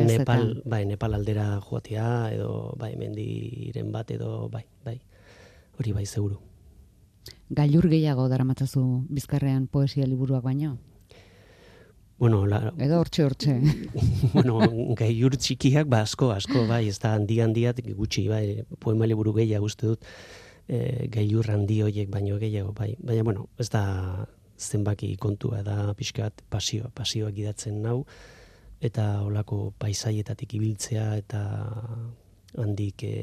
Nepal, 0.08 0.62
bai, 0.64 0.86
Nepal 0.88 1.14
aldera 1.14 1.60
joatea, 1.60 2.06
edo 2.32 2.74
bai, 2.80 2.94
mendiren 2.96 3.90
bat, 3.92 4.10
edo 4.10 4.48
bai, 4.48 4.64
bai, 4.84 4.96
hori 5.78 5.92
bai, 5.92 6.06
zeuru. 6.06 6.38
Gailur 7.50 7.90
gehiago 7.90 8.28
daramatzazu 8.32 9.04
bizkarrean 9.10 9.66
poesia 9.66 10.06
liburuak 10.06 10.42
baino? 10.44 10.78
Bueno, 12.20 12.46
la... 12.46 12.72
Edo 12.78 13.00
hortxe, 13.00 13.24
hortxe. 13.24 13.58
bueno, 14.34 14.60
gailur 14.96 15.36
txikiak, 15.36 15.88
ba, 15.88 16.04
asko, 16.08 16.30
asko, 16.32 16.64
bai, 16.68 16.86
ez 16.88 16.98
da 17.00 17.12
handi 17.18 17.42
handiat 17.44 17.80
gutxi, 17.96 18.26
bai, 18.28 18.62
poema 18.80 19.08
liburu 19.08 19.34
gehiago 19.36 19.68
uste 19.68 19.92
dut, 19.92 20.08
e, 20.70 21.08
gailur 21.10 21.50
handi 21.50 21.80
hoiek 21.82 22.10
baino 22.12 22.38
gehiago 22.38 22.72
bai. 22.76 22.94
Baina 23.02 23.24
bueno 23.26 23.48
ez 23.58 23.68
da 23.74 24.26
zenbaki 24.60 25.16
kontua 25.16 25.62
da 25.66 25.94
pixkat 25.96 26.44
pasio 26.50 26.90
pasioak 26.94 27.34
gidatzen 27.34 27.80
nau 27.82 28.04
eta 28.80 29.22
olako 29.24 29.72
paisaietatik 29.78 30.54
ibiltzea 30.56 31.16
eta 31.20 31.42
handik 32.60 33.04
e, 33.04 33.16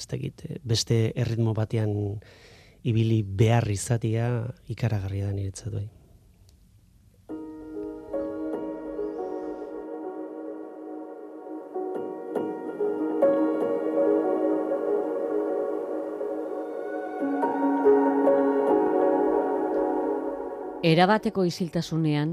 ez 0.00 0.06
dakit, 0.08 0.44
beste 0.64 1.12
erritmo 1.14 1.54
batean 1.54 2.20
ibili 2.82 3.22
behar 3.22 3.68
izatea 3.70 4.28
ikaragarria 4.72 5.28
da 5.28 5.36
niretzat 5.36 5.72
bai 5.74 5.88
Erabateko 20.90 21.44
isiltasunean, 21.46 22.30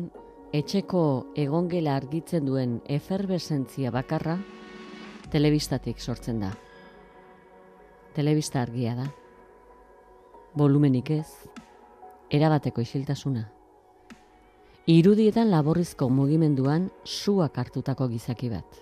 etxeko 0.56 1.02
egongela 1.38 1.92
argitzen 2.00 2.48
duen 2.48 2.78
eferbesentzia 2.90 3.92
bakarra, 3.94 4.34
telebistatik 5.30 6.00
sortzen 6.02 6.40
da. 6.42 6.50
Telebista 8.16 8.64
argia 8.64 8.96
da. 8.98 9.06
Volumenik 10.58 11.12
ez, 11.20 11.28
erabateko 12.34 12.82
isiltasuna. 12.82 13.44
Irudietan 14.90 15.52
laborrizko 15.54 16.10
mugimenduan 16.10 16.90
suak 17.04 17.62
hartutako 17.62 18.10
gizaki 18.16 18.50
bat. 18.56 18.82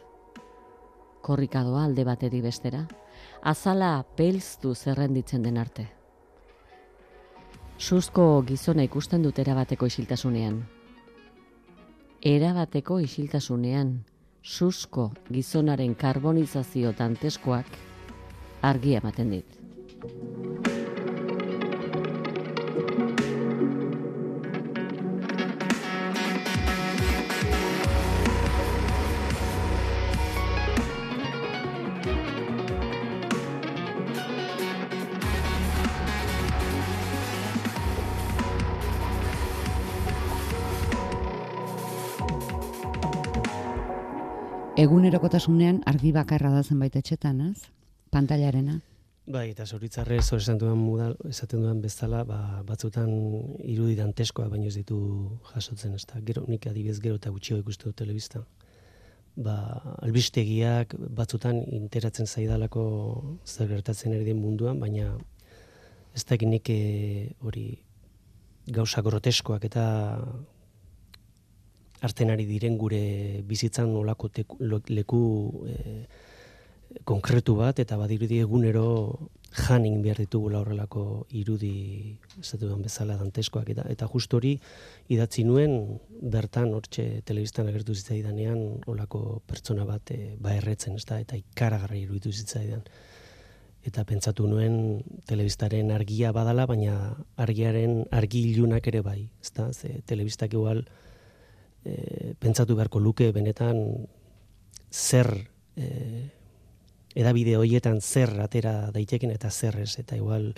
Korrikadoa 1.26 1.84
alde 1.90 2.08
bateri 2.08 2.40
bestera, 2.46 2.86
azala 3.44 3.92
pelztu 4.16 4.72
zerrenditzen 4.72 5.44
den 5.44 5.60
arte. 5.60 5.90
Suzko 7.78 8.42
gizona 8.48 8.86
ikusten 8.88 9.24
dut 9.26 9.40
erabateko 9.40 9.90
isiltasunean. 9.92 10.62
Erabateko 12.26 13.02
isiltasunean, 13.04 13.92
suzko 14.42 15.10
gizonaren 15.30 15.96
karbonizazio 16.00 16.94
tanteskoak 16.96 17.78
argia 18.72 19.04
ematen 19.04 19.36
dit. 19.36 20.85
Egunerokotasunean 44.86 45.82
argi 45.90 46.12
bakarra 46.14 46.52
da 46.54 46.62
zenbait 46.64 46.96
etxetan, 46.96 47.42
ez? 47.50 47.72
pantailarena. 48.16 48.80
Bai, 49.26 49.48
eta 49.50 49.66
zoritzarre 49.66 50.20
hor 50.22 50.42
esan 50.44 50.60
duen 50.62 50.78
mudal, 50.78 51.16
esaten 51.26 51.64
duen 51.64 51.80
bezala, 51.82 52.22
ba, 52.30 52.40
batzutan 52.68 53.10
irudi 53.66 53.96
danteskoa 53.98 54.52
baino 54.52 54.70
ez 54.70 54.76
ditu 54.78 55.00
jasotzen, 55.50 55.96
ez 55.98 56.06
da. 56.12 56.22
Gero, 56.28 56.44
nik 56.52 56.68
adibidez 56.70 57.00
gero 57.02 57.18
eta 57.18 57.34
gutxio 57.34 57.58
ikustu 57.64 57.90
dut 57.90 57.98
telebista. 58.04 58.44
Ba, 59.36 59.56
albistegiak 60.06 60.94
batzutan 61.18 61.64
interatzen 61.80 62.30
zaidalako 62.30 62.86
zer 63.44 63.72
gertatzen 63.74 64.14
ere 64.14 64.28
den 64.30 64.38
munduan, 64.44 64.80
baina 64.80 65.16
ez 66.16 66.24
da 66.30 66.38
nik 66.46 66.70
eh, 66.70 67.34
hori 67.42 67.66
gauza 68.78 69.02
groteskoak 69.02 69.66
eta 69.66 69.86
arten 72.06 72.32
ari 72.34 72.46
diren 72.46 72.78
gure 72.78 73.42
bizitzan 73.48 73.92
olako 73.96 74.30
leku 74.90 75.22
e, 75.68 76.06
konkretu 77.04 77.56
bat 77.60 77.80
eta 77.82 77.98
badirudi 77.98 78.40
egunero 78.44 78.86
janin 79.56 80.02
behar 80.04 80.20
ditugula 80.20 80.60
horrelako 80.62 81.26
irudi 81.40 82.18
esatu 82.40 82.70
bezala 82.84 83.16
danteskoak. 83.18 83.70
Eta 83.70 83.86
eta 83.90 84.08
just 84.12 84.34
hori 84.34 84.54
idatzi 85.10 85.44
nuen 85.48 86.00
bertan 86.22 86.74
hortxe 86.74 87.22
telebistan 87.26 87.68
agertu 87.72 87.96
zitzaidanean 87.96 88.82
olako 88.88 89.42
pertsona 89.48 89.86
bat 89.86 90.12
e, 90.12 90.36
ba 90.40 90.56
erretzen 90.56 90.96
ez 90.96 91.06
da 91.06 91.20
eta 91.20 91.36
ikaragarri 91.40 92.04
iruditu 92.04 92.32
zitzaidan. 92.32 92.84
Eta 93.86 94.04
pentsatu 94.04 94.48
nuen 94.50 95.04
telebistaren 95.30 95.92
argia 95.94 96.32
badala 96.34 96.66
baina 96.66 97.16
argiaren 97.38 98.06
argi 98.12 98.42
ilunak 98.52 98.88
ere 98.88 99.02
bai 99.02 99.30
ezta? 99.42 99.72
Ze 99.74 100.02
telebistak 100.06 100.54
igual 100.54 100.86
e, 101.86 102.34
pentsatu 102.40 102.76
beharko 102.76 103.00
luke 103.00 103.32
benetan 103.32 104.08
zer 104.92 105.30
e, 105.78 105.86
edabide 107.16 107.56
hoietan 107.56 108.02
zer 108.02 108.34
atera 108.44 108.92
daiteken 108.92 109.32
eta 109.32 109.52
zer 109.52 109.80
ez, 109.86 109.96
eta 110.02 110.18
igual 110.20 110.52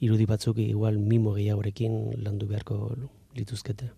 irudi 0.00 0.26
batzuk 0.26 0.58
igual 0.58 0.98
mimo 0.98 1.36
gehiagorekin 1.36 2.24
landu 2.24 2.48
beharko 2.50 2.80
lituzkete. 3.36 3.90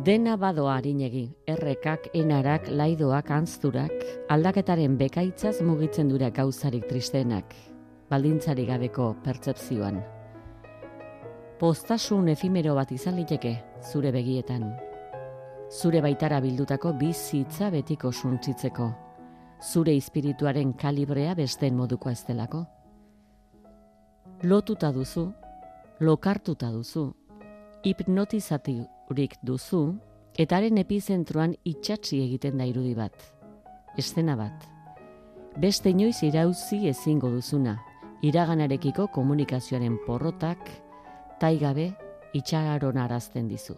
Dena 0.00 0.32
badoa 0.40 0.78
harinegi, 0.78 1.26
errekak, 1.50 2.06
enarak, 2.16 2.70
laidoak, 2.72 3.26
anzturak, 3.36 3.90
aldaketaren 4.32 4.94
bekaitzaz 4.96 5.58
mugitzen 5.60 6.08
dura 6.08 6.30
gauzarik 6.32 6.86
tristenak, 6.88 7.50
baldintzari 8.08 8.64
gabeko 8.64 9.10
pertsepzioan. 9.24 9.98
Postasun 11.60 12.30
efimero 12.32 12.72
bat 12.78 12.94
izan 12.96 13.18
liteke, 13.20 13.52
zure 13.90 14.12
begietan. 14.14 14.64
Zure 15.68 16.00
baitara 16.00 16.38
bildutako 16.40 16.94
bizitza 17.02 17.68
betiko 17.74 18.12
suntzitzeko. 18.12 18.86
Zure 19.60 19.96
espirituaren 20.00 20.72
kalibrea 20.80 21.34
besten 21.34 21.76
moduko 21.76 22.08
ez 22.08 22.22
delako. 22.24 22.62
Lotuta 24.48 24.94
duzu, 24.96 25.26
lokartuta 26.00 26.72
duzu, 26.72 27.04
hipnotizati 27.84 28.78
urik 29.10 29.34
duzu, 29.42 29.98
etaren 30.38 30.78
epizentroan 30.78 31.56
itxatzi 31.66 32.20
egiten 32.22 32.60
da 32.60 32.66
irudi 32.68 32.94
bat. 32.94 33.16
Estena 33.98 34.36
bat. 34.38 34.66
Beste 35.58 35.90
inoiz 35.90 36.22
irauzi 36.22 36.84
ezingo 36.88 37.30
duzuna, 37.32 37.74
iraganarekiko 38.22 39.08
komunikazioaren 39.10 39.98
porrotak, 40.06 40.62
taigabe 41.40 41.90
itxagaron 42.38 43.00
arazten 43.02 43.48
dizu. 43.50 43.74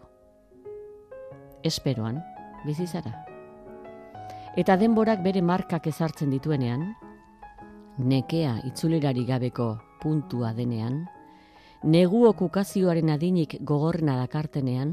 Esperoan, 1.65 2.21
bizizara. 2.67 3.15
Eta 4.59 4.77
denborak 4.77 5.23
bere 5.25 5.41
markak 5.41 5.87
ezartzen 5.89 6.29
dituenean, 6.35 6.91
nekea 7.97 8.59
itzulirari 8.69 9.25
gabeko 9.25 9.79
puntua 10.03 10.53
denean, 10.53 11.07
negu 11.83 12.27
okukazioaren 12.29 13.09
adinik 13.15 13.57
gogorrena 13.65 14.19
dakartenean, 14.21 14.93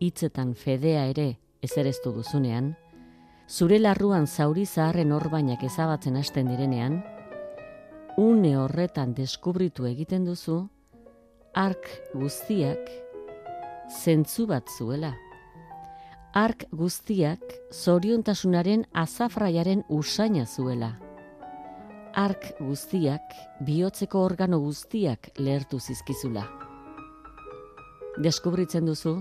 hitzetan 0.00 0.54
fedea 0.54 1.04
ere 1.12 1.34
ezereztu 1.62 2.12
duzunean, 2.16 2.74
zure 3.48 3.78
larruan 3.78 4.26
zauri 4.26 4.64
zaharren 4.66 5.12
orbainak 5.12 5.62
ezabatzen 5.66 6.16
hasten 6.16 6.48
direnean, 6.48 7.02
une 8.16 8.56
horretan 8.56 9.12
deskubritu 9.14 9.86
egiten 9.86 10.24
duzu, 10.24 10.62
ark 11.54 11.86
guztiak 12.14 12.90
zentzu 13.90 14.46
bat 14.46 14.68
zuela. 14.78 15.12
Ark 16.32 16.64
guztiak 16.70 17.42
zoriontasunaren 17.74 18.84
azafraiaren 18.94 19.82
usaina 19.90 20.44
zuela. 20.46 20.92
Ark 22.14 22.52
guztiak 22.60 23.34
bihotzeko 23.66 24.22
organo 24.22 24.60
guztiak 24.62 25.32
lehertu 25.38 25.80
zizkizula. 25.80 26.46
Deskubritzen 28.22 28.86
duzu, 28.86 29.16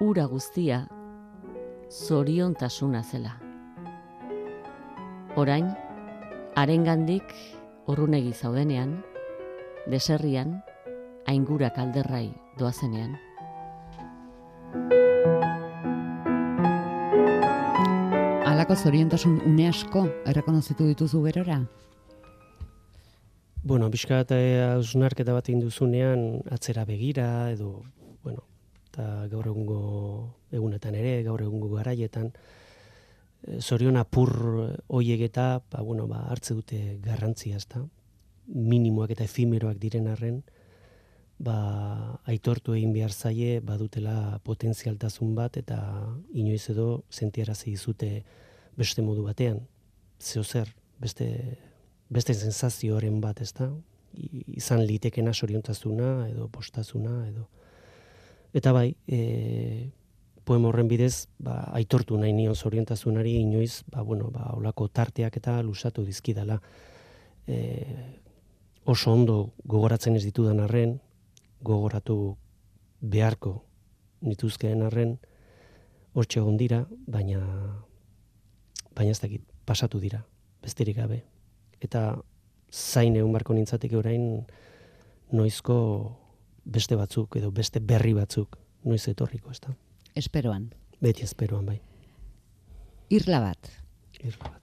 ura 0.00 0.24
guztia 0.24 0.88
zoriontasuna 1.92 3.02
zela. 3.02 3.34
Orain, 5.36 5.66
arengandik 6.56 7.34
urrunegi 7.86 8.32
zaudenean, 8.32 8.96
deserrian, 9.92 10.56
aingura 11.28 11.68
kalderrai 11.76 12.30
doazenean. 12.58 13.12
Alako 18.48 18.74
zoriontasun 18.76 19.38
une 19.44 19.68
asko 19.68 20.06
errekonozitu 20.24 20.88
dituzu 20.88 21.22
gerora? 21.28 21.60
Bueno, 23.62 23.90
bizka 23.92 24.22
eta 24.24 24.36
hausnarketa 24.72 25.36
bat 25.36 25.52
induzunean 25.52 26.40
atzera 26.48 26.86
begira 26.88 27.50
edo 27.52 27.82
eta 29.00 29.28
gaur 29.32 29.48
egungo 29.48 29.80
egunetan 30.52 30.94
ere, 30.94 31.22
gaur 31.24 31.40
egungo 31.40 31.70
garaietan, 31.72 32.30
e, 33.46 33.60
zorion 33.60 33.96
apur 33.96 34.30
hoiek 34.88 35.24
eta, 35.30 35.62
ba, 35.72 35.82
bueno, 35.82 36.06
ba, 36.06 36.26
hartze 36.28 36.54
dute 36.54 36.98
garrantzia, 37.02 37.56
ezta? 37.56 37.86
minimoak 38.50 39.12
eta 39.14 39.22
efimeroak 39.22 39.78
diren 39.78 40.08
arren, 40.10 40.40
ba, 41.38 42.18
aitortu 42.26 42.74
egin 42.74 42.92
behar 42.92 43.12
zaie, 43.12 43.60
badutela 43.60 44.40
potentzialtasun 44.44 45.36
bat, 45.36 45.56
eta 45.56 45.78
inoiz 46.34 46.64
edo 46.72 47.04
sentiarazi 47.10 47.70
dizute 47.70 48.24
beste 48.76 49.04
modu 49.06 49.22
batean. 49.22 49.60
Zeo 50.20 50.42
zer, 50.42 50.74
beste, 50.98 51.30
beste 52.10 52.34
sensazioaren 52.34 53.20
bat, 53.22 53.40
ezta? 53.40 53.70
izan 54.10 54.82
litekena 54.82 55.30
soriontasuna, 55.30 56.26
edo 56.28 56.48
postazuna, 56.50 57.28
edo 57.28 57.46
Eta 58.52 58.72
bai, 58.72 58.96
e, 59.06 59.90
poema 60.44 60.68
horren 60.68 60.88
bidez, 60.90 61.28
ba, 61.38 61.60
aitortu 61.78 62.18
nahi 62.18 62.32
nion 62.34 62.56
zorientasunari 62.56 63.36
inoiz, 63.38 63.84
ba, 63.90 64.02
bueno, 64.02 64.30
ba, 64.34 64.50
olako 64.56 64.88
tarteak 64.88 65.36
eta 65.38 65.60
lusatu 65.62 66.04
dizkidala. 66.04 66.58
E, 67.46 67.58
oso 68.84 69.12
ondo 69.12 69.52
gogoratzen 69.64 70.16
ez 70.18 70.24
ditudan 70.24 70.60
arren, 70.64 70.98
gogoratu 71.62 72.36
beharko 73.00 73.60
nituzkeen 74.26 74.82
arren, 74.82 75.18
hortxe 76.12 76.40
egon 76.40 76.56
dira, 76.58 76.82
baina, 77.06 77.40
baina 78.96 79.14
ez 79.14 79.20
dakit, 79.20 79.44
pasatu 79.64 80.00
dira, 80.02 80.24
besterik 80.64 80.98
gabe. 80.98 81.22
Eta 81.80 82.18
zain 82.70 83.14
egun 83.16 83.32
barko 83.32 83.54
nintzateke 83.54 83.96
orain, 83.96 84.42
noizko 85.30 85.76
beste 86.64 86.96
batzuk 86.96 87.36
edo 87.36 87.50
beste 87.50 87.80
berri 87.80 88.14
batzuk 88.14 88.58
noiz 88.84 89.06
etorriko, 89.08 89.50
ezta? 89.50 89.74
Esperoan. 90.16 90.70
Beti 91.00 91.24
esperoan 91.24 91.66
bai. 91.66 91.80
Irla 93.10 93.40
bat. 93.40 93.70
Irla 94.20 94.50
bat. 94.50 94.60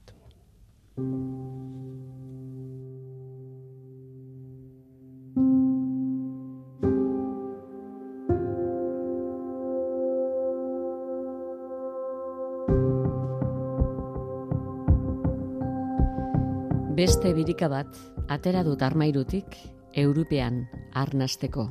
Beste 16.98 17.30
birika 17.30 17.68
bat, 17.70 17.92
atera 18.26 18.64
dut 18.66 18.82
armairutik 18.82 19.54
European 19.94 20.64
arnasteko. 20.98 21.68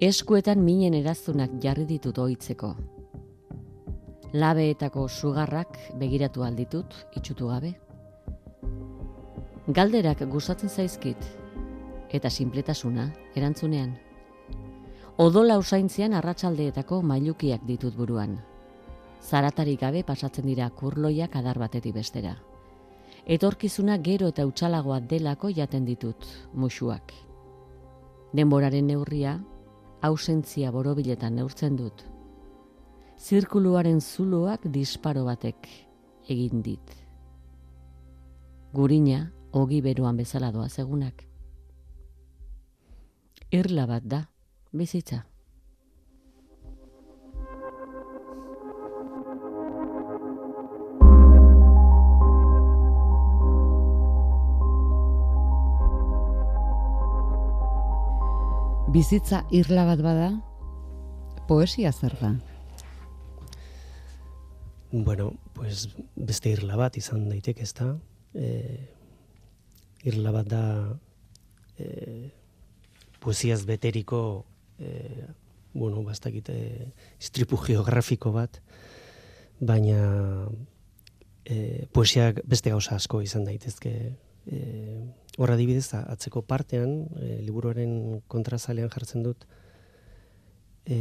Eskuetan 0.00 0.62
minen 0.64 0.94
erazunak 0.96 1.58
jarri 1.60 1.82
ditut 1.84 2.16
oitzeko. 2.22 2.70
Labeetako 4.32 5.02
sugarrak 5.08 5.76
begiratu 6.00 6.40
alditut, 6.46 6.96
itxutu 7.20 7.50
gabe. 7.50 7.74
Galderak 9.68 10.22
gustatzen 10.32 10.72
zaizkit, 10.72 11.26
eta 12.08 12.30
sinpletasuna 12.30 13.10
erantzunean. 13.36 13.92
Odola 15.20 15.58
usaintzean 15.60 16.16
arratsaldeetako 16.16 17.02
mailukiak 17.02 17.68
ditut 17.68 17.92
buruan. 18.00 18.38
Zaratarik 19.20 19.84
gabe 19.84 20.00
pasatzen 20.02 20.48
dira 20.48 20.70
kurloiak 20.70 21.36
adar 21.36 21.60
batetik 21.60 21.98
bestera. 22.00 22.38
Etorkizuna 23.26 24.00
gero 24.00 24.32
eta 24.32 24.48
utxalagoa 24.48 25.02
delako 25.04 25.52
jaten 25.52 25.84
ditut, 25.84 26.24
musuak. 26.54 27.12
Denboraren 28.32 28.86
neurria, 28.86 29.36
ausentzia 30.02 30.72
borobiletan 30.72 31.36
neurtzen 31.36 31.76
dut. 31.76 32.04
Zirkuluaren 33.20 34.00
zuloak 34.00 34.64
disparo 34.72 35.24
batek 35.26 35.68
egin 36.28 36.62
dit. 36.62 36.94
Gurina, 38.72 39.32
ogi 39.52 39.80
beruan 39.82 40.16
bezala 40.16 40.52
doa 40.54 40.68
segunak. 40.68 41.26
Irla 43.50 43.86
bat 43.90 44.06
da, 44.06 44.22
bizitza. 44.72 45.24
Bizitza 59.00 59.38
irla 59.48 59.86
bat 59.88 60.00
bada, 60.04 60.26
poesia 61.48 61.88
zer 61.88 62.12
da? 62.20 62.34
Bueno, 64.92 65.30
pues 65.56 65.86
beste 66.16 66.52
irla 66.52 66.76
bat 66.76 66.98
izan 67.00 67.22
daiteke, 67.30 67.64
ezta? 67.64 67.94
Eh, 68.36 68.76
irla 70.04 70.34
bat 70.36 70.50
da 70.52 70.62
eh, 71.80 72.28
poesiaz 73.24 73.62
beteriko 73.64 74.20
eh, 74.76 75.24
bueno, 75.72 76.04
bastakit 76.04 76.52
eh, 76.52 76.90
istripu 77.16 77.56
geografiko 77.56 78.34
bat, 78.36 78.60
baina 79.64 80.02
eh, 81.46 81.86
poesiak 81.88 82.44
beste 82.44 82.76
gauza 82.76 83.00
asko 83.00 83.24
izan 83.24 83.48
daitezke 83.48 83.94
eh, 84.46 85.00
Horra 85.40 85.54
dibidez, 85.56 85.94
atzeko 85.94 86.42
partean, 86.44 87.06
e, 87.16 87.38
liburuaren 87.40 88.20
kontrazalean 88.28 88.90
jartzen 88.92 89.22
dut, 89.24 89.46
e, 90.84 90.98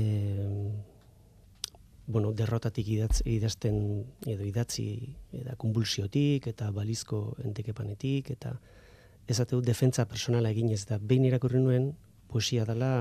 bueno, 2.08 2.32
derrotatik 2.34 2.88
idatz, 2.88 3.20
idazten 3.28 3.76
edo 4.26 4.46
idatzi 4.48 4.88
eta 5.42 5.58
konbulsiotik 5.62 6.48
eta 6.50 6.70
balizko 6.74 7.20
entekepanetik 7.46 8.32
eta 8.34 8.56
ezate 9.30 9.58
dut 9.58 9.68
defentza 9.68 10.08
personala 10.10 10.50
egin 10.50 10.72
ez 10.74 10.86
da 10.90 10.98
behin 10.98 11.28
irakurri 11.30 11.62
nuen 11.62 11.92
poesia 12.32 12.66
dela 12.66 12.94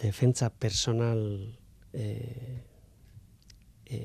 defentza 0.00 0.50
personal 0.50 1.22
e, 1.92 2.06
e, 3.86 4.00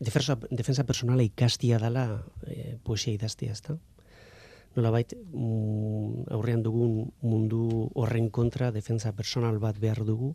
defensa, 0.00 0.38
defensa 0.50 0.84
personala 0.84 1.22
ikastia 1.22 1.78
dela 1.78 2.24
e, 2.46 2.78
poesia 2.84 3.14
idaztia 3.14 3.52
ez 3.52 3.62
da 3.62 3.78
nolabait 4.76 5.14
mm, 5.16 6.28
aurrean 6.36 6.62
dugun 6.62 7.10
mundu 7.24 7.90
horren 7.96 8.28
kontra 8.30 8.70
defensa 8.72 9.12
personal 9.16 9.58
bat 9.58 9.78
behar 9.80 10.04
dugu 10.04 10.34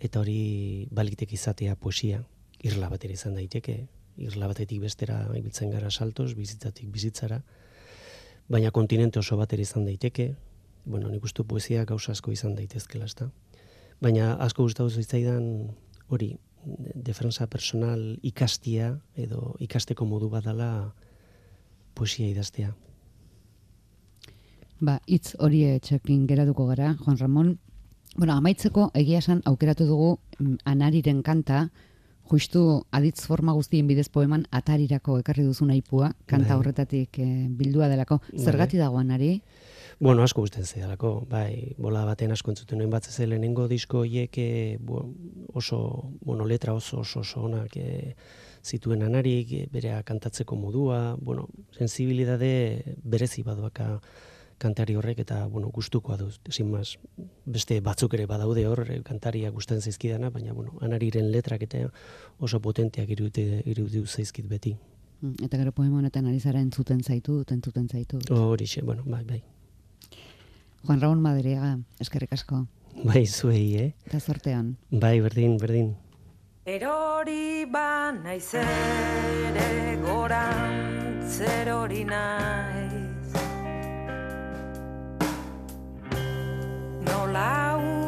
eta 0.00 0.22
hori 0.22 0.88
balitek 0.90 1.34
izatea 1.36 1.76
poesia. 1.76 2.22
Irla 2.64 2.88
bat 2.88 3.04
ere 3.04 3.16
izan 3.16 3.36
daiteke. 3.36 3.76
Irla 4.20 4.48
batetik 4.48 4.80
bestera 4.80 5.22
ibiltzen 5.36 5.70
gara 5.72 5.90
saltos 5.90 6.32
bizitzatik 6.36 6.88
bizitzara. 6.92 7.42
Baina 8.48 8.72
kontinente 8.72 9.20
oso 9.20 9.36
bat 9.36 9.52
ere 9.52 9.62
izan 9.62 9.84
daiteke. 9.84 10.34
Bueno 10.84 11.12
nik 11.12 11.24
uste 11.24 11.44
poesia 11.44 11.84
gauza 11.84 12.12
asko 12.16 12.32
izan 12.32 12.56
daitezkela 12.56 13.04
ezta? 13.04 13.28
Baina 14.00 14.32
asko 14.40 14.64
gustatu 14.64 14.88
zitzaidan 14.90 15.74
hori 16.08 16.32
defensa 16.94 17.46
personal 17.46 18.18
ikastia 18.22 18.92
edo 19.16 19.54
ikasteko 19.60 20.04
modu 20.04 20.28
badala 20.28 20.70
poesia 21.94 22.28
idaztea 22.28 22.74
Ba, 24.80 24.96
hitz 25.06 25.34
hori 25.44 25.58
etxekin 25.68 26.24
geratuko 26.26 26.64
gara, 26.70 26.94
Juan 27.04 27.18
Ramon. 27.20 27.48
Bueno, 28.16 28.32
amaitzeko 28.40 28.86
egia 28.96 29.18
esan 29.20 29.42
aukeratu 29.44 29.84
dugu 29.84 30.08
mm, 30.38 30.54
anariren 30.64 31.20
kanta, 31.22 31.66
justu 32.30 32.84
aditz 32.94 33.26
forma 33.26 33.52
guztien 33.56 33.88
bidez 33.90 34.08
poeman 34.08 34.46
atarirako 34.50 35.18
ekarri 35.20 35.44
duzu 35.44 35.66
naipua, 35.66 36.12
kanta 36.30 36.54
bai. 36.54 36.58
horretatik 36.60 37.18
e, 37.18 37.26
bildua 37.48 37.88
delako. 37.90 38.20
Bai. 38.30 38.44
Zergati 38.44 38.78
dago 38.78 38.98
anari? 38.98 39.40
Bueno, 40.00 40.22
asko 40.24 40.40
gusten 40.46 40.64
zedalako, 40.64 41.26
bai, 41.28 41.74
bola 41.76 42.06
baten 42.08 42.32
asko 42.32 42.54
entzuten 42.54 42.78
nuen 42.80 42.90
bat 42.90 43.04
lehenengo 43.18 43.66
disko 43.68 44.04
hiek 44.04 44.38
eh, 44.38 44.78
oso, 45.52 46.10
bueno, 46.24 46.46
letra 46.46 46.72
oso 46.72 47.00
oso 47.00 47.20
oso 47.20 47.42
onak 47.42 47.76
e, 47.76 48.14
zituen 48.64 49.02
anarik, 49.02 49.70
berea 49.72 50.02
kantatzeko 50.02 50.56
modua, 50.56 51.16
bueno, 51.20 51.48
sensibilidade 51.76 52.96
berezi 53.04 53.42
baduaka 53.42 54.00
kantari 54.60 54.94
horrek 54.96 55.22
eta 55.24 55.46
bueno, 55.48 55.70
gustukoa 55.72 56.16
du. 56.20 56.28
Sin 56.52 56.70
beste 57.46 57.80
batzuk 57.80 58.14
ere 58.14 58.26
badaude 58.30 58.66
hor 58.68 58.84
eh, 58.88 59.00
kantaria 59.06 59.50
gustatzen 59.50 59.82
zaizkidana, 59.82 60.30
baina 60.30 60.52
bueno, 60.52 60.76
Anariren 60.80 61.30
letrak 61.32 61.64
eta 61.66 61.86
oso 62.38 62.60
potenteak 62.60 63.10
irudite 63.16 63.62
iruditu 63.64 64.06
zaizkit 64.06 64.48
beti. 64.48 64.76
Mm, 65.20 65.46
eta 65.46 65.58
gero 65.60 65.72
poema 65.72 65.98
honetan 65.98 66.26
ari 66.26 66.40
zara 66.40 66.60
entzuten 66.60 67.02
zaitu, 67.02 67.40
entzuten 67.48 67.88
zaitu. 67.88 68.20
Horixe, 68.30 68.82
bueno, 68.82 69.02
bai, 69.06 69.24
bai. 69.24 69.42
Juan 70.84 71.00
Raúl 71.00 71.18
Madriaga, 71.20 71.78
eskerrik 72.00 72.32
asko. 72.32 72.66
Bai, 73.04 73.26
zuei, 73.26 73.74
eh? 73.76 73.90
Eta 74.06 74.20
sortean. 74.20 74.76
Bai, 74.90 75.20
berdin, 75.20 75.56
berdin. 75.60 75.92
Erori 76.70 77.64
ba 77.64 78.12
naizere 78.12 79.96
goran 80.04 81.24
zerori 81.24 82.04
nahi 82.04 82.79
Laura 87.06 87.99